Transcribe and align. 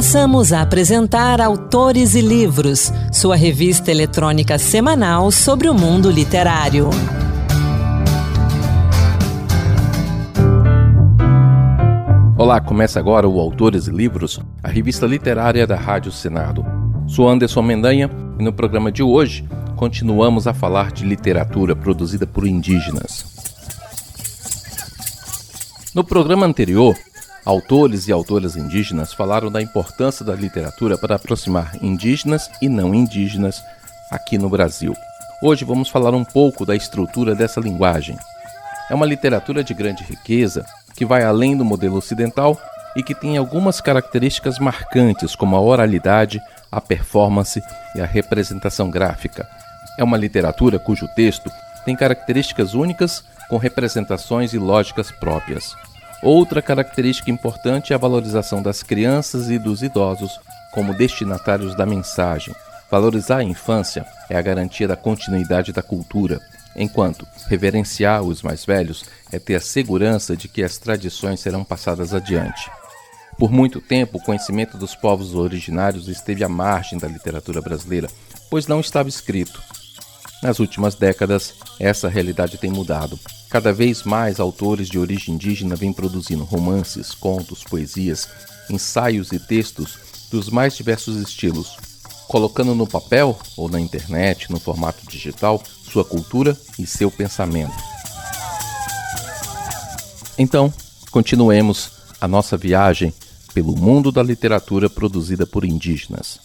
Passamos 0.00 0.50
a 0.50 0.62
apresentar 0.62 1.42
Autores 1.42 2.14
e 2.14 2.22
Livros, 2.22 2.90
sua 3.12 3.36
revista 3.36 3.90
eletrônica 3.90 4.58
semanal 4.58 5.30
sobre 5.30 5.68
o 5.68 5.74
mundo 5.74 6.10
literário. 6.10 6.88
Olá, 12.34 12.62
começa 12.62 12.98
agora 12.98 13.28
o 13.28 13.38
Autores 13.38 13.88
e 13.88 13.90
Livros, 13.90 14.40
a 14.62 14.68
revista 14.68 15.04
literária 15.04 15.66
da 15.66 15.76
Rádio 15.76 16.10
Senado. 16.10 16.64
Sou 17.06 17.28
Anderson 17.28 17.60
Mendanha 17.60 18.08
e 18.38 18.42
no 18.42 18.54
programa 18.54 18.90
de 18.90 19.02
hoje 19.02 19.46
continuamos 19.76 20.46
a 20.46 20.54
falar 20.54 20.92
de 20.92 21.04
literatura 21.04 21.76
produzida 21.76 22.26
por 22.26 22.46
indígenas. 22.46 23.26
No 25.94 26.02
programa 26.02 26.46
anterior, 26.46 26.96
autores 27.50 28.06
e 28.06 28.12
autoras 28.12 28.56
indígenas 28.56 29.12
falaram 29.12 29.50
da 29.50 29.60
importância 29.60 30.24
da 30.24 30.36
literatura 30.36 30.96
para 30.96 31.16
aproximar 31.16 31.72
indígenas 31.82 32.48
e 32.62 32.68
não 32.68 32.94
indígenas 32.94 33.60
aqui 34.08 34.38
no 34.38 34.48
Brasil. 34.48 34.94
Hoje 35.42 35.64
vamos 35.64 35.88
falar 35.88 36.14
um 36.14 36.24
pouco 36.24 36.64
da 36.64 36.76
estrutura 36.76 37.34
dessa 37.34 37.60
linguagem. 37.60 38.16
É 38.88 38.94
uma 38.94 39.04
literatura 39.04 39.64
de 39.64 39.74
grande 39.74 40.04
riqueza 40.04 40.64
que 40.94 41.04
vai 41.04 41.24
além 41.24 41.56
do 41.56 41.64
modelo 41.64 41.96
ocidental 41.96 42.56
e 42.94 43.02
que 43.02 43.16
tem 43.16 43.36
algumas 43.36 43.80
características 43.80 44.60
marcantes, 44.60 45.34
como 45.34 45.56
a 45.56 45.60
oralidade, 45.60 46.40
a 46.70 46.80
performance 46.80 47.60
e 47.96 48.00
a 48.00 48.06
representação 48.06 48.88
gráfica. 48.88 49.48
É 49.98 50.04
uma 50.04 50.16
literatura 50.16 50.78
cujo 50.78 51.08
texto 51.16 51.50
tem 51.84 51.96
características 51.96 52.74
únicas 52.74 53.24
com 53.48 53.56
representações 53.56 54.52
e 54.52 54.58
lógicas 54.58 55.10
próprias. 55.10 55.74
Outra 56.22 56.60
característica 56.60 57.30
importante 57.30 57.92
é 57.92 57.96
a 57.96 57.98
valorização 57.98 58.62
das 58.62 58.82
crianças 58.82 59.48
e 59.48 59.58
dos 59.58 59.82
idosos 59.82 60.38
como 60.72 60.94
destinatários 60.94 61.74
da 61.74 61.86
mensagem. 61.86 62.54
Valorizar 62.90 63.38
a 63.38 63.44
infância 63.44 64.04
é 64.28 64.36
a 64.36 64.42
garantia 64.42 64.86
da 64.86 64.96
continuidade 64.96 65.72
da 65.72 65.82
cultura, 65.82 66.40
enquanto 66.76 67.26
reverenciar 67.48 68.22
os 68.22 68.42
mais 68.42 68.64
velhos 68.64 69.04
é 69.32 69.38
ter 69.38 69.54
a 69.54 69.60
segurança 69.60 70.36
de 70.36 70.46
que 70.46 70.62
as 70.62 70.76
tradições 70.76 71.40
serão 71.40 71.64
passadas 71.64 72.12
adiante. 72.12 72.70
Por 73.38 73.50
muito 73.50 73.80
tempo, 73.80 74.18
o 74.18 74.22
conhecimento 74.22 74.76
dos 74.76 74.94
povos 74.94 75.34
originários 75.34 76.08
esteve 76.08 76.44
à 76.44 76.48
margem 76.48 76.98
da 76.98 77.08
literatura 77.08 77.62
brasileira, 77.62 78.08
pois 78.50 78.66
não 78.66 78.80
estava 78.80 79.08
escrito. 79.08 79.62
Nas 80.42 80.58
últimas 80.58 80.94
décadas, 80.94 81.54
essa 81.78 82.08
realidade 82.08 82.58
tem 82.58 82.70
mudado. 82.70 83.18
Cada 83.50 83.72
vez 83.72 84.04
mais 84.04 84.38
autores 84.38 84.88
de 84.88 84.96
origem 84.96 85.34
indígena 85.34 85.74
vêm 85.74 85.92
produzindo 85.92 86.44
romances, 86.44 87.12
contos, 87.12 87.64
poesias, 87.64 88.28
ensaios 88.70 89.32
e 89.32 89.40
textos 89.40 89.98
dos 90.30 90.48
mais 90.48 90.76
diversos 90.76 91.16
estilos, 91.16 91.76
colocando 92.28 92.76
no 92.76 92.86
papel 92.86 93.36
ou 93.56 93.68
na 93.68 93.80
internet, 93.80 94.52
no 94.52 94.60
formato 94.60 95.04
digital, 95.04 95.60
sua 95.82 96.04
cultura 96.04 96.56
e 96.78 96.86
seu 96.86 97.10
pensamento. 97.10 97.74
Então, 100.38 100.72
continuemos 101.10 101.90
a 102.20 102.28
nossa 102.28 102.56
viagem 102.56 103.12
pelo 103.52 103.76
mundo 103.76 104.12
da 104.12 104.22
literatura 104.22 104.88
produzida 104.88 105.44
por 105.44 105.64
indígenas. 105.64 106.38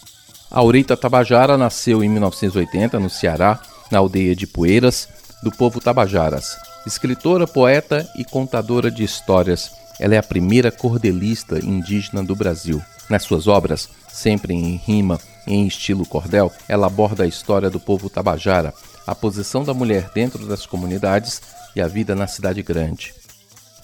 Aurita 0.50 0.96
Tabajara 0.96 1.56
nasceu 1.56 2.02
em 2.02 2.08
1980 2.08 2.98
no 2.98 3.08
Ceará 3.08 3.60
na 3.92 3.98
aldeia 3.98 4.34
de 4.34 4.44
Poeiras, 4.44 5.08
do 5.40 5.52
povo 5.52 5.80
Tabajaras. 5.80 6.65
Escritora, 6.86 7.48
poeta 7.48 8.08
e 8.14 8.24
contadora 8.24 8.92
de 8.92 9.02
histórias, 9.02 9.72
ela 9.98 10.14
é 10.14 10.18
a 10.18 10.22
primeira 10.22 10.70
cordelista 10.70 11.58
indígena 11.58 12.22
do 12.22 12.36
Brasil. 12.36 12.80
Nas 13.10 13.24
suas 13.24 13.48
obras, 13.48 13.88
sempre 14.08 14.54
em 14.54 14.76
rima 14.76 15.18
e 15.48 15.54
em 15.54 15.66
estilo 15.66 16.06
cordel, 16.06 16.52
ela 16.68 16.86
aborda 16.86 17.24
a 17.24 17.26
história 17.26 17.68
do 17.68 17.80
povo 17.80 18.08
Tabajara, 18.08 18.72
a 19.04 19.16
posição 19.16 19.64
da 19.64 19.74
mulher 19.74 20.10
dentro 20.14 20.46
das 20.46 20.64
comunidades 20.64 21.42
e 21.74 21.80
a 21.80 21.88
vida 21.88 22.14
na 22.14 22.28
cidade 22.28 22.62
grande. 22.62 23.12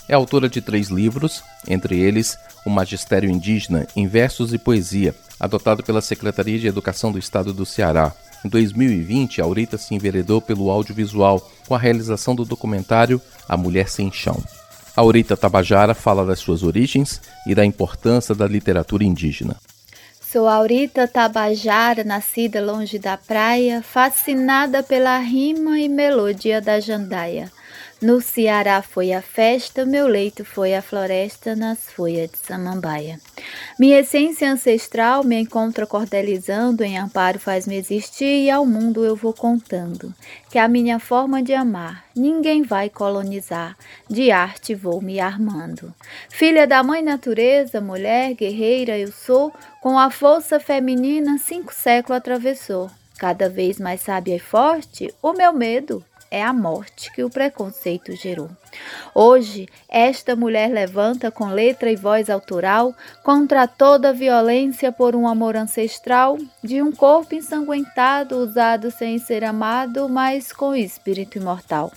É 0.09 0.15
autora 0.15 0.49
de 0.49 0.61
três 0.61 0.89
livros, 0.89 1.43
entre 1.67 1.99
eles 1.99 2.39
O 2.65 2.71
Magistério 2.71 3.29
Indígena 3.29 3.85
em 3.97 4.07
Versos 4.07 4.55
e 4.55 4.59
Poesia, 4.59 5.13
adotado 5.41 5.83
pela 5.83 6.01
Secretaria 6.01 6.59
de 6.59 6.69
Educação 6.69 7.11
do 7.11 7.19
Estado 7.19 7.53
do 7.53 7.67
Ceará, 7.67 8.13
em 8.45 8.49
2020, 8.49 9.41
Aurita 9.41 9.79
se 9.79 9.95
enveredou 9.95 10.41
pelo 10.41 10.71
audiovisual 10.71 11.51
com 11.67 11.75
a 11.75 11.79
realização 11.79 12.35
do 12.35 12.45
documentário 12.45 13.21
A 13.49 13.57
Mulher 13.57 13.89
Sem 13.89 14.11
Chão. 14.13 14.43
Aurita 14.97 15.37
Tabajara 15.37 15.95
fala 15.95 16.27
das 16.27 16.39
suas 16.39 16.63
origens 16.63 17.21
e 17.47 17.55
da 17.55 17.65
importância 17.65 18.35
da 18.35 18.47
literatura 18.47 19.05
indígena. 19.05 19.57
Sou 20.21 20.49
Aurita 20.49 21.07
Tabajara, 21.07 22.05
nascida 22.05 22.61
longe 22.65 22.99
da 22.99 23.17
praia, 23.17 23.83
fascinada 23.83 24.83
pela 24.83 25.19
rima 25.19 25.79
e 25.79 25.89
melodia 25.89 26.61
da 26.61 26.81
jandaia. 26.81 27.53
No 28.03 28.21
Ceará 28.21 28.83
foi 28.83 29.13
a 29.13 29.23
festa, 29.23 29.87
meu 29.87 30.09
leito 30.09 30.45
foi 30.45 30.75
a 30.75 30.83
floresta 30.83 31.55
nas 31.55 31.89
folhas 31.89 32.29
de 32.33 32.37
samambaia. 32.37 33.21
Minha 33.79 34.01
essência 34.01 34.51
ancestral 34.51 35.23
me 35.23 35.39
encontra 35.41 35.87
cordelizando, 35.87 36.83
em 36.83 36.99
amparo 36.99 37.39
faz-me 37.39 37.77
existir 37.77 38.43
e 38.43 38.51
ao 38.51 38.67
mundo 38.67 39.05
eu 39.05 39.15
vou 39.15 39.33
contando 39.33 40.13
que 40.51 40.59
a 40.59 40.67
minha 40.67 40.99
forma 40.99 41.41
de 41.41 41.55
amar 41.55 42.05
ninguém 42.13 42.65
vai 42.65 42.91
colonizar, 42.91 43.77
de 44.11 44.33
arte 44.33 44.75
vou 44.75 45.01
me 45.01 45.21
armando. 45.21 45.95
Filha 46.29 46.67
da 46.67 46.83
mãe 46.83 47.03
natureza, 47.03 47.81
mulher 47.81 48.35
guerreira 48.35 48.99
eu 48.99 49.13
sou, 49.13 49.53
com 49.81 49.97
a 49.97 50.11
força 50.11 50.59
feminina 50.59 51.39
cinco 51.39 51.73
séculos 51.73 52.17
atravessou. 52.17 52.91
Cada 53.17 53.49
vez 53.49 53.79
mais 53.79 54.01
sábia 54.01 54.35
e 54.35 54.41
forte, 54.41 55.15
o 55.23 55.33
meu 55.33 55.53
medo 55.53 56.05
é 56.33 56.43
a 56.43 56.53
morte 56.53 57.13
que 57.13 57.23
o 57.23 57.29
preconceito 57.29 58.17
gerou. 58.17 58.49
Hoje, 59.15 59.69
esta 59.87 60.35
mulher 60.35 60.71
levanta 60.71 61.31
com 61.31 61.49
letra 61.49 61.93
e 61.93 61.95
voz 61.95 62.31
autoral 62.31 62.95
contra 63.23 63.69
toda 63.69 64.15
violência 64.15 64.91
por 64.91 65.15
um 65.15 65.29
amor 65.29 65.57
ancestral 65.57 66.39
de 66.65 66.81
um 66.81 66.91
corpo 66.91 67.35
ensanguentado, 67.35 68.39
usado 68.39 68.91
sem 68.91 69.19
ser 69.19 69.45
amado, 69.45 70.09
mas 70.09 70.55
com 70.55 70.75
espírito 70.75 71.37
imortal. 71.37 71.93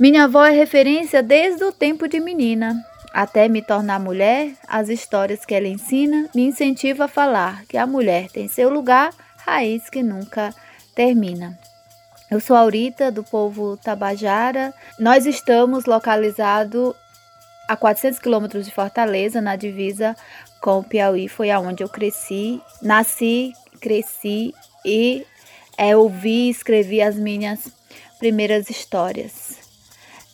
Minha 0.00 0.24
avó 0.24 0.46
é 0.46 0.50
referência 0.50 1.22
desde 1.22 1.62
o 1.64 1.70
tempo 1.70 2.08
de 2.08 2.18
menina. 2.20 2.74
Até 3.12 3.46
me 3.46 3.60
tornar 3.60 4.00
mulher, 4.00 4.54
as 4.66 4.88
histórias 4.88 5.44
que 5.44 5.54
ela 5.54 5.68
ensina 5.68 6.30
me 6.34 6.46
incentivam 6.46 7.04
a 7.04 7.08
falar 7.08 7.64
que 7.66 7.76
a 7.76 7.86
mulher 7.86 8.30
tem 8.30 8.48
seu 8.48 8.70
lugar, 8.70 9.12
raiz 9.44 9.90
que 9.90 10.02
nunca 10.02 10.52
termina. 10.94 11.58
Eu 12.34 12.40
sou 12.40 12.56
Aurita, 12.56 13.12
do 13.12 13.22
povo 13.22 13.76
Tabajara. 13.76 14.74
Nós 14.98 15.24
estamos 15.24 15.84
localizados 15.84 16.92
a 17.68 17.76
400 17.76 18.18
quilômetros 18.18 18.64
de 18.66 18.72
Fortaleza, 18.72 19.40
na 19.40 19.54
divisa 19.54 20.16
com 20.60 20.80
o 20.80 20.82
Piauí. 20.82 21.28
Foi 21.28 21.52
aonde 21.52 21.84
eu 21.84 21.88
cresci, 21.88 22.60
nasci, 22.82 23.52
cresci 23.80 24.52
e 24.84 25.24
é, 25.78 25.96
ouvi 25.96 26.48
e 26.48 26.50
escrevi 26.50 27.00
as 27.00 27.14
minhas 27.14 27.68
primeiras 28.18 28.68
histórias. 28.68 29.56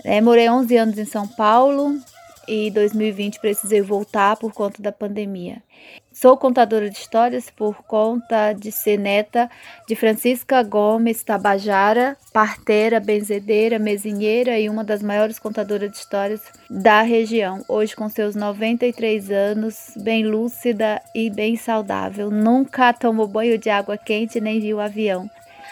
É, 0.03 0.23
morei 0.23 0.49
11 0.49 0.77
anos 0.79 0.99
em 0.99 1.05
São 1.05 1.29
Paulo 1.29 2.01
e 2.49 2.71
2020 2.71 3.41
precisei 3.41 3.83
voltar 3.83 4.37
por 4.37 4.55
conta 4.55 4.81
da 4.81 4.91
pandemia. 4.91 5.63
Sou 6.21 6.37
contadora 6.37 6.91
de 6.91 6.99
histórias 6.99 7.49
por 7.49 7.83
conta 7.85 8.53
de 8.53 8.71
ser 8.71 8.99
neta 8.99 9.51
de 9.89 9.97
Francisca 9.97 10.63
Gomes 10.63 11.23
Tabajara, 11.23 12.15
parteira, 12.31 13.01
benzedeira, 13.01 13.79
mesinheira 13.79 14.59
e 14.59 14.69
uma 14.69 14.85
das 14.85 15.03
maiores 15.03 15.39
contadoras 15.39 15.91
de 15.91 15.97
histórias 15.97 16.43
da 16.69 17.01
região. 17.01 17.65
Hoje, 17.67 17.97
com 17.97 18.07
seus 18.11 18.35
93 18.35 19.31
anos, 19.31 19.95
bem 19.97 20.27
lúcida 20.27 21.01
e 21.15 21.31
bem 21.31 21.57
saudável. 21.57 22.31
Nunca 22.31 22.93
tomou 22.93 23.27
banho 23.27 23.57
de 23.57 23.71
água 23.71 23.97
quente 23.97 24.43
nem 24.43 24.61
viu 24.61 24.79
avião. 24.79 25.31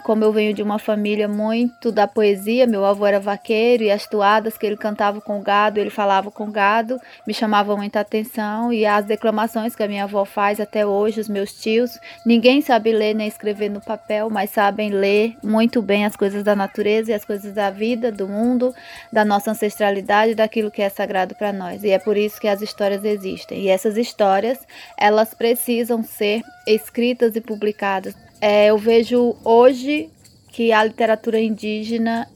Como 0.09 0.25
eu 0.25 0.33
venho 0.33 0.55
de 0.55 0.63
uma 0.63 0.79
família 0.79 1.29
muito 1.29 1.93
da 1.93 2.09
poesia, 2.09 2.67
meu 2.67 2.83
avô 2.83 3.05
era 3.05 3.21
vaqueiro 3.21 3.83
e 3.83 3.91
as 3.91 4.07
toadas 4.07 4.57
que 4.57 4.65
ele 4.65 4.75
cantava 4.75 5.21
com 5.21 5.43
gado, 5.43 5.79
ele 5.79 5.91
falava 5.91 6.31
com 6.31 6.51
gado, 6.51 6.99
me 7.27 7.35
chamavam 7.35 7.77
muita 7.77 8.01
atenção 8.01 8.73
e 8.73 8.87
as 8.87 9.05
declamações 9.05 9.77
que 9.77 9.83
a 9.83 9.87
minha 9.87 10.05
avó 10.05 10.25
faz 10.25 10.61
até 10.61 10.87
hoje, 10.87 11.21
os 11.21 11.29
meus 11.29 11.53
tios, 11.53 12.01
ninguém 12.25 12.63
sabe 12.63 12.91
ler 12.91 13.13
nem 13.13 13.29
escrever 13.29 13.69
no 13.69 13.83
papel, 13.83 14.31
mas 14.31 14.49
sabem 14.49 14.89
ler 14.89 15.37
muito 15.45 15.83
bem 15.83 16.07
as 16.07 16.17
coisas 16.17 16.43
da 16.43 16.57
natureza 16.57 17.11
e 17.11 17.15
as 17.15 17.27
coisas 17.27 17.53
da 17.53 17.69
vida, 17.69 18.11
do 18.11 18.27
mundo, 18.27 18.75
da 19.13 19.27
nossa 19.27 19.51
ancestralidade, 19.51 20.35
daquilo 20.35 20.71
que 20.71 20.81
é 20.81 20.89
sagrado 20.89 21.35
para 21.35 21.53
nós. 21.53 21.85
E 21.85 21.91
é 21.91 21.99
por 21.99 22.17
isso 22.17 22.41
que 22.41 22.49
as 22.49 22.63
histórias 22.63 23.05
existem. 23.05 23.61
E 23.61 23.69
essas 23.69 23.99
histórias, 23.99 24.59
elas 24.97 25.35
precisam 25.35 26.03
ser 26.03 26.41
escritas 26.67 27.37
e 27.37 27.43
publicadas 27.43 28.15
é, 28.40 28.67
eu 28.67 28.79
vejo 28.79 29.37
hoje 29.44 30.11
que 30.52 30.73
a 30.73 30.85
literatura 30.85 31.40
indígena 31.40 32.29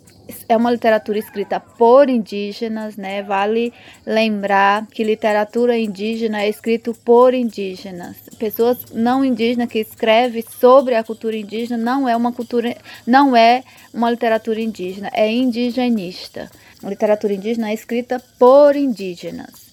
é 0.48 0.56
uma 0.56 0.70
literatura 0.70 1.18
escrita 1.18 1.60
por 1.60 2.08
indígenas, 2.08 2.96
né? 2.96 3.22
Vale 3.22 3.72
lembrar 4.06 4.86
que 4.86 5.04
literatura 5.04 5.76
indígena 5.76 6.42
é 6.42 6.48
escrito 6.48 6.94
por 7.04 7.34
indígenas. 7.34 8.16
Pessoas 8.38 8.78
não 8.92 9.24
indígenas 9.24 9.68
que 9.68 9.80
escrevem 9.80 10.44
sobre 10.60 10.94
a 10.94 11.04
cultura 11.04 11.36
indígena 11.36 11.82
não 11.82 12.08
é 12.08 12.16
uma 12.16 12.32
cultura, 12.32 12.76
não 13.06 13.36
é 13.36 13.64
uma 13.92 14.10
literatura 14.10 14.60
indígena, 14.60 15.10
é 15.12 15.30
indigenista. 15.30 16.50
A 16.82 16.88
literatura 16.88 17.34
indígena 17.34 17.70
é 17.70 17.74
escrita 17.74 18.22
por 18.38 18.76
indígenas. 18.76 19.72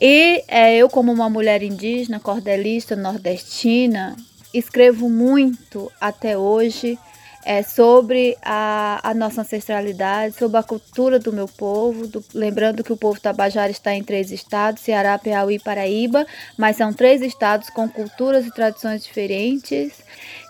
E 0.00 0.42
é, 0.48 0.76
eu, 0.76 0.88
como 0.88 1.12
uma 1.12 1.28
mulher 1.28 1.62
indígena, 1.62 2.18
cordelista, 2.18 2.96
nordestina, 2.96 4.16
escrevo 4.52 5.08
muito 5.08 5.90
até 6.00 6.36
hoje 6.36 6.98
é, 7.44 7.62
sobre 7.62 8.36
a, 8.42 9.00
a, 9.02 9.14
nossa 9.14 9.40
ancestralidade, 9.40 10.34
sobre 10.34 10.58
a 10.58 10.62
cultura 10.62 11.18
do 11.18 11.32
meu 11.32 11.48
povo. 11.48 12.06
Do, 12.06 12.22
lembrando 12.34 12.84
que 12.84 12.92
o 12.92 12.96
povo 12.96 13.20
Tabajara 13.20 13.70
está 13.70 13.94
em 13.94 14.04
três 14.04 14.30
estados: 14.30 14.82
Ceará, 14.82 15.18
Piauí 15.18 15.56
e 15.56 15.58
Paraíba, 15.58 16.26
mas 16.58 16.76
são 16.76 16.92
três 16.92 17.22
estados 17.22 17.70
com 17.70 17.88
culturas 17.88 18.46
e 18.46 18.52
tradições 18.52 19.02
diferentes. 19.02 19.92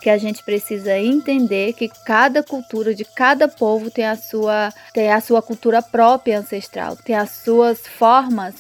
Que 0.01 0.11
a 0.11 0.17
gente 0.17 0.43
precisa 0.43 0.99
entender 0.99 1.75
que 1.75 1.89
cada 2.07 2.43
cultura 2.43 2.95
de 2.95 3.05
cada 3.05 3.47
povo 3.47 3.91
tem 3.91 4.07
a 4.07 4.17
sua, 4.17 4.73
tem 4.95 5.13
a 5.13 5.21
sua 5.21 5.43
cultura 5.43 5.83
própria 5.83 6.39
ancestral, 6.39 6.97
tem 6.97 7.15
as 7.15 7.31
suas 7.31 7.87
formas 7.87 8.55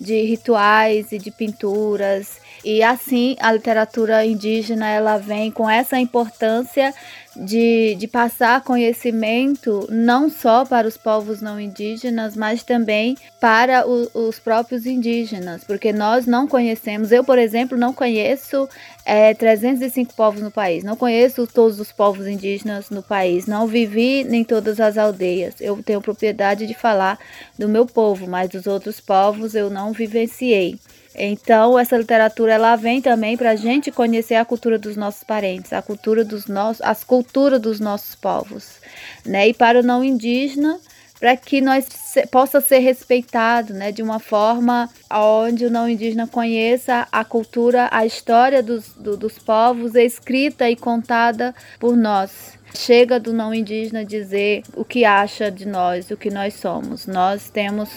de 0.00 0.22
rituais 0.22 1.12
e 1.12 1.18
de 1.18 1.30
pinturas. 1.30 2.40
E 2.68 2.82
assim 2.82 3.36
a 3.38 3.52
literatura 3.52 4.26
indígena 4.26 4.88
ela 4.88 5.18
vem 5.18 5.52
com 5.52 5.70
essa 5.70 6.00
importância 6.00 6.92
de, 7.36 7.94
de 7.96 8.08
passar 8.08 8.62
conhecimento 8.62 9.86
não 9.90 10.30
só 10.30 10.64
para 10.64 10.88
os 10.88 10.96
povos 10.96 11.42
não 11.42 11.60
indígenas, 11.60 12.36
mas 12.36 12.62
também 12.62 13.16
para 13.40 13.86
o, 13.86 14.08
os 14.28 14.38
próprios 14.38 14.86
indígenas, 14.86 15.62
porque 15.64 15.92
nós 15.92 16.26
não 16.26 16.46
conhecemos, 16.46 17.12
eu, 17.12 17.22
por 17.22 17.38
exemplo, 17.38 17.76
não 17.76 17.92
conheço 17.92 18.68
é, 19.04 19.34
305 19.34 20.14
povos 20.14 20.40
no 20.40 20.50
país, 20.50 20.82
não 20.82 20.96
conheço 20.96 21.46
todos 21.46 21.78
os 21.78 21.92
povos 21.92 22.26
indígenas 22.26 22.90
no 22.90 23.02
país, 23.02 23.46
não 23.46 23.66
vivi 23.66 24.22
em 24.22 24.44
todas 24.44 24.80
as 24.80 24.96
aldeias, 24.96 25.54
eu 25.60 25.80
tenho 25.82 26.00
propriedade 26.00 26.66
de 26.66 26.74
falar 26.74 27.18
do 27.58 27.68
meu 27.68 27.86
povo, 27.86 28.26
mas 28.26 28.48
dos 28.48 28.66
outros 28.66 29.00
povos 29.00 29.54
eu 29.54 29.68
não 29.68 29.92
vivenciei. 29.92 30.78
Então, 31.18 31.78
essa 31.78 31.96
literatura 31.96 32.52
ela 32.52 32.76
vem 32.76 33.00
também 33.00 33.38
para 33.38 33.52
a 33.52 33.56
gente 33.56 33.90
conhecer 33.90 34.34
a 34.34 34.44
cultura 34.44 34.78
dos 34.78 34.96
nossos 34.96 35.24
parentes, 35.24 35.72
a 35.72 35.80
cultura 35.80 36.22
dos 36.22 36.46
nossos, 36.46 36.82
as 36.82 37.02
culturas 37.02 37.25
dos 37.58 37.80
nossos 37.80 38.14
povos, 38.14 38.80
né? 39.24 39.48
E 39.48 39.54
para 39.54 39.80
o 39.80 39.82
não 39.82 40.04
indígena, 40.04 40.78
para 41.18 41.36
que 41.36 41.60
nós 41.60 41.86
se, 41.86 42.26
possa 42.26 42.60
ser 42.60 42.78
respeitado, 42.78 43.72
né? 43.74 43.90
De 43.90 44.02
uma 44.02 44.18
forma 44.18 44.88
onde 45.10 45.66
o 45.66 45.70
não 45.70 45.88
indígena 45.88 46.26
conheça 46.26 47.06
a 47.10 47.24
cultura, 47.24 47.88
a 47.90 48.04
história 48.04 48.62
dos, 48.62 48.88
do, 48.94 49.16
dos 49.16 49.38
povos 49.38 49.94
escrita 49.94 50.68
e 50.68 50.76
contada 50.76 51.54
por 51.78 51.96
nós. 51.96 52.56
Chega 52.74 53.18
do 53.18 53.32
não 53.32 53.54
indígena 53.54 54.04
dizer 54.04 54.62
o 54.74 54.84
que 54.84 55.04
acha 55.04 55.50
de 55.50 55.66
nós, 55.66 56.10
o 56.10 56.16
que 56.16 56.28
nós 56.28 56.54
somos. 56.54 57.06
Nós 57.06 57.48
temos, 57.48 57.88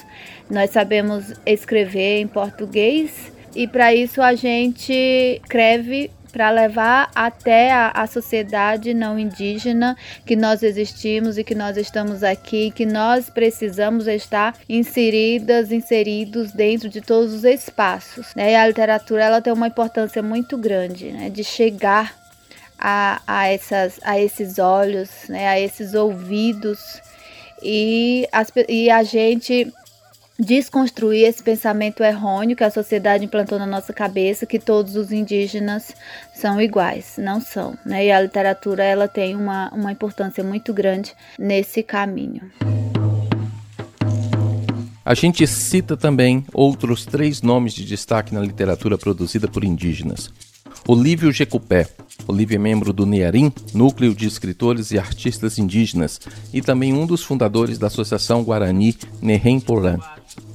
nós 0.50 0.70
sabemos 0.70 1.34
escrever 1.46 2.22
em 2.22 2.28
português 2.28 3.32
e 3.56 3.68
para 3.68 3.94
isso 3.94 4.22
a 4.22 4.36
gente 4.36 4.94
escreve 5.44 6.12
para 6.32 6.50
levar 6.50 7.10
até 7.14 7.72
a, 7.72 7.92
a, 7.92 8.08
sociedade 8.08 8.94
não 8.94 9.18
indígena 9.18 9.98
que 10.26 10.36
nós 10.36 10.64
existimos 10.64 11.38
e 11.38 11.44
que 11.44 11.56
nós 11.56 11.78
estamos 11.78 12.24
aqui, 12.24 12.72
que 12.72 12.86
nós 12.86 13.30
precisamos 13.30 14.08
estar 14.08 14.56
inseridas, 14.68 15.72
inseridos 15.72 16.52
dentro 16.52 16.90
de 16.90 17.02
todos 17.02 17.34
os 17.34 17.44
espaços. 17.44 18.34
Né? 18.36 18.52
E 18.52 18.56
a 18.56 18.68
literatura 18.68 19.24
ela 19.24 19.42
tem 19.42 19.52
uma 19.52 19.68
importância 19.68 20.22
muito 20.22 20.58
grande 20.58 21.12
né? 21.12 21.30
de 21.30 21.44
chegar 21.44 22.16
a, 22.80 23.22
a, 23.28 23.48
essas, 23.48 24.00
a 24.04 24.20
esses 24.20 24.58
olhos, 24.58 25.10
né, 25.28 25.48
a 25.50 25.60
esses 25.60 25.94
ouvidos 25.94 27.02
e, 27.62 28.28
as, 28.32 28.52
e 28.68 28.90
a 28.90 29.04
gente 29.04 29.72
desconstruir 30.40 31.26
esse 31.26 31.44
pensamento 31.44 32.02
errôneo 32.02 32.56
que 32.56 32.64
a 32.64 32.72
sociedade 32.72 33.26
implantou 33.26 33.60
na 33.60 33.68
nossa 33.68 33.92
cabeça 33.92 34.46
que 34.46 34.58
todos 34.58 34.96
os 34.96 35.12
indígenas 35.12 35.94
são 36.34 36.62
iguais, 36.62 37.16
não 37.18 37.42
são, 37.42 37.78
né? 37.86 38.06
E 38.06 38.12
a 38.12 38.22
literatura 38.22 38.84
ela 38.84 39.08
tem 39.08 39.36
uma, 39.36 39.70
uma 39.74 39.92
importância 39.92 40.42
muito 40.42 40.74
grande 40.74 41.14
nesse 41.38 41.84
caminho. 41.84 42.50
A 45.04 45.14
gente 45.14 45.46
cita 45.46 45.98
também 45.98 46.46
outros 46.54 47.06
três 47.06 47.42
nomes 47.42 47.74
de 47.74 47.84
destaque 47.84 48.34
na 48.34 48.42
literatura 48.42 48.98
produzida 48.98 49.48
por 49.48 49.64
indígenas. 49.64 50.32
Olívio 50.88 51.32
Jecupé. 51.32 51.88
Olívio 52.28 52.56
é 52.56 52.60
membro 52.60 52.94
do 52.94 53.06
NEARIM, 53.06 53.52
Núcleo 53.74 54.14
de 54.14 54.28
Escritores 54.28 54.92
e 54.92 55.00
Artistas 55.00 55.58
Indígenas, 55.58 56.20
e 56.54 56.62
também 56.62 56.94
um 56.94 57.06
dos 57.06 57.24
fundadores 57.24 57.78
da 57.78 57.88
Associação 57.88 58.44
Guarani 58.44 58.96
Nerem 59.22 59.60
Porã. 59.60 59.98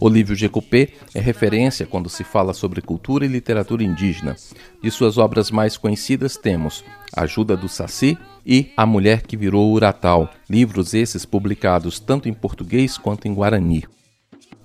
Olívio 0.01 0.35
Jecupé 0.35 0.89
é 1.15 1.21
referência 1.21 1.87
quando 1.87 2.09
se 2.09 2.25
fala 2.25 2.53
sobre 2.53 2.81
cultura 2.81 3.25
e 3.25 3.29
literatura 3.29 3.83
indígena. 3.83 4.37
De 4.83 4.91
suas 4.91 5.19
obras 5.19 5.51
mais 5.51 5.77
conhecidas 5.77 6.37
temos 6.37 6.85
Ajuda 7.17 7.57
do 7.57 7.69
Saci 7.69 8.19
e 8.45 8.71
A 8.77 8.85
Mulher 8.85 9.23
que 9.23 9.37
Virou 9.37 9.73
Uratal, 9.73 10.29
livros 10.49 10.95
esses 10.95 11.25
publicados 11.25 11.99
tanto 11.99 12.29
em 12.29 12.35
português 12.35 12.99
quanto 12.99 13.27
em 13.27 13.35
guarani. 13.35 13.85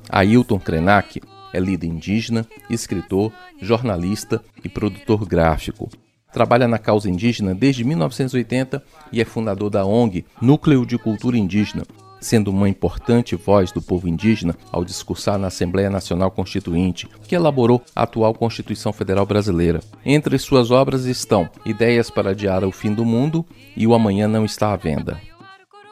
Ailton 0.10 0.60
Krenak 0.60 1.22
é 1.54 1.60
líder 1.60 1.88
indígena, 1.88 2.46
escritor, 2.70 3.32
jornalista 3.62 4.44
e 4.64 4.70
produtor 4.70 5.26
gráfico. 5.26 5.90
Trabalha 6.32 6.68
na 6.68 6.78
causa 6.78 7.10
indígena 7.10 7.56
desde 7.56 7.84
1980 7.84 8.84
e 9.12 9.20
é 9.20 9.26
fundador 9.26 9.70
da 9.70 9.86
ONG 9.86 10.26
Núcleo 10.42 10.86
de 10.86 10.98
Cultura 10.98 11.38
Indígena, 11.38 11.84
sendo 12.20 12.52
uma 12.52 12.70
importante 12.70 13.36
voz 13.36 13.72
do 13.72 13.82
povo 13.82 14.08
indígena 14.08 14.56
ao 14.72 14.84
discursar 14.84 15.38
na 15.38 15.48
Assembleia 15.48 15.90
Nacional 15.90 16.32
Constituinte, 16.32 17.08
que 17.28 17.36
elaborou 17.36 17.82
a 17.96 18.04
atual 18.04 18.34
Constituição 18.34 18.92
Federal 18.92 19.26
Brasileira. 19.26 19.80
Entre 20.06 20.38
suas 20.38 20.72
obras 20.72 21.06
estão 21.06 21.50
Ideias 21.66 22.10
para 22.10 22.32
Adiar 22.32 22.64
o 22.64 22.72
Fim 22.72 22.94
do 22.94 23.06
Mundo 23.06 23.46
e 23.76 23.86
O 23.88 23.94
Amanhã 23.94 24.28
Não 24.28 24.46
Está 24.46 24.74
à 24.74 24.76
Venda. 24.76 25.20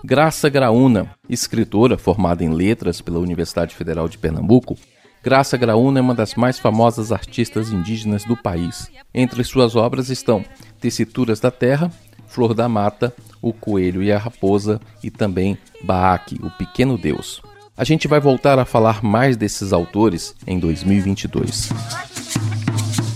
Graça 0.04 0.48
Graúna, 0.48 1.10
escritora 1.28 1.98
formada 1.98 2.44
em 2.44 2.50
letras 2.50 3.02
pela 3.02 3.20
Universidade 3.20 3.76
Federal 3.76 4.08
de 4.08 4.18
Pernambuco, 4.18 4.78
Graça 5.24 5.58
Graúna 5.58 6.00
é 6.00 6.02
uma 6.02 6.16
das 6.16 6.36
mais 6.36 6.60
famosas 6.60 7.12
artistas 7.12 7.72
indígenas 7.72 8.24
do 8.24 8.38
país. 8.38 8.90
Entre 9.14 9.44
suas 9.44 9.76
obras 9.76 10.10
estão 10.10 10.46
Tessituras 10.80 11.40
da 11.40 11.52
Terra, 11.52 11.92
Flor 12.28 12.54
da 12.54 12.70
Mata, 12.70 13.14
O 13.42 13.54
Coelho 13.54 14.02
e 14.04 14.12
a 14.12 14.18
Raposa 14.18 14.80
e 15.04 15.10
também 15.10 15.58
Baak, 15.84 16.40
o 16.44 16.50
Pequeno 16.52 16.98
Deus. 16.98 17.42
A 17.76 17.84
gente 17.84 18.08
vai 18.08 18.20
voltar 18.20 18.58
a 18.58 18.66
falar 18.66 19.04
mais 19.04 19.38
desses 19.38 19.72
autores 19.72 20.34
em 20.48 20.58
2022. 20.60 21.70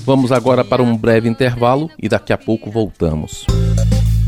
Vamos 0.06 0.32
agora 0.32 0.63
para 0.63 0.84
um 0.84 0.96
breve 0.96 1.28
intervalo 1.28 1.90
e 1.98 2.08
daqui 2.08 2.32
a 2.34 2.38
pouco 2.38 2.70
voltamos. 2.70 3.46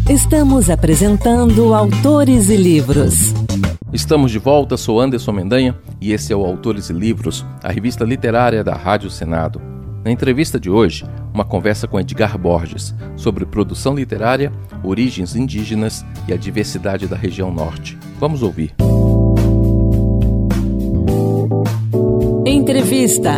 Estamos 0.09 0.69
apresentando 0.69 1.73
Autores 1.73 2.49
e 2.49 2.57
Livros. 2.57 3.33
Estamos 3.93 4.31
de 4.31 4.39
volta, 4.39 4.75
sou 4.75 4.99
Anderson 4.99 5.31
Mendanha 5.31 5.77
e 6.01 6.11
esse 6.13 6.33
é 6.33 6.35
o 6.35 6.43
Autores 6.43 6.89
e 6.89 6.93
Livros, 6.93 7.45
a 7.63 7.71
revista 7.71 8.03
literária 8.03 8.63
da 8.63 8.73
Rádio 8.73 9.09
Senado. 9.09 9.61
Na 10.03 10.11
entrevista 10.11 10.59
de 10.59 10.69
hoje, 10.69 11.05
uma 11.33 11.43
conversa 11.43 11.87
com 11.87 11.99
Edgar 11.99 12.37
Borges 12.37 12.93
sobre 13.15 13.45
produção 13.45 13.95
literária, 13.95 14.51
origens 14.83 15.35
indígenas 15.35 16.05
e 16.27 16.33
a 16.33 16.37
diversidade 16.37 17.07
da 17.07 17.15
região 17.15 17.51
norte. 17.51 17.97
Vamos 18.19 18.43
ouvir. 18.43 18.75
Entrevista. 22.45 23.31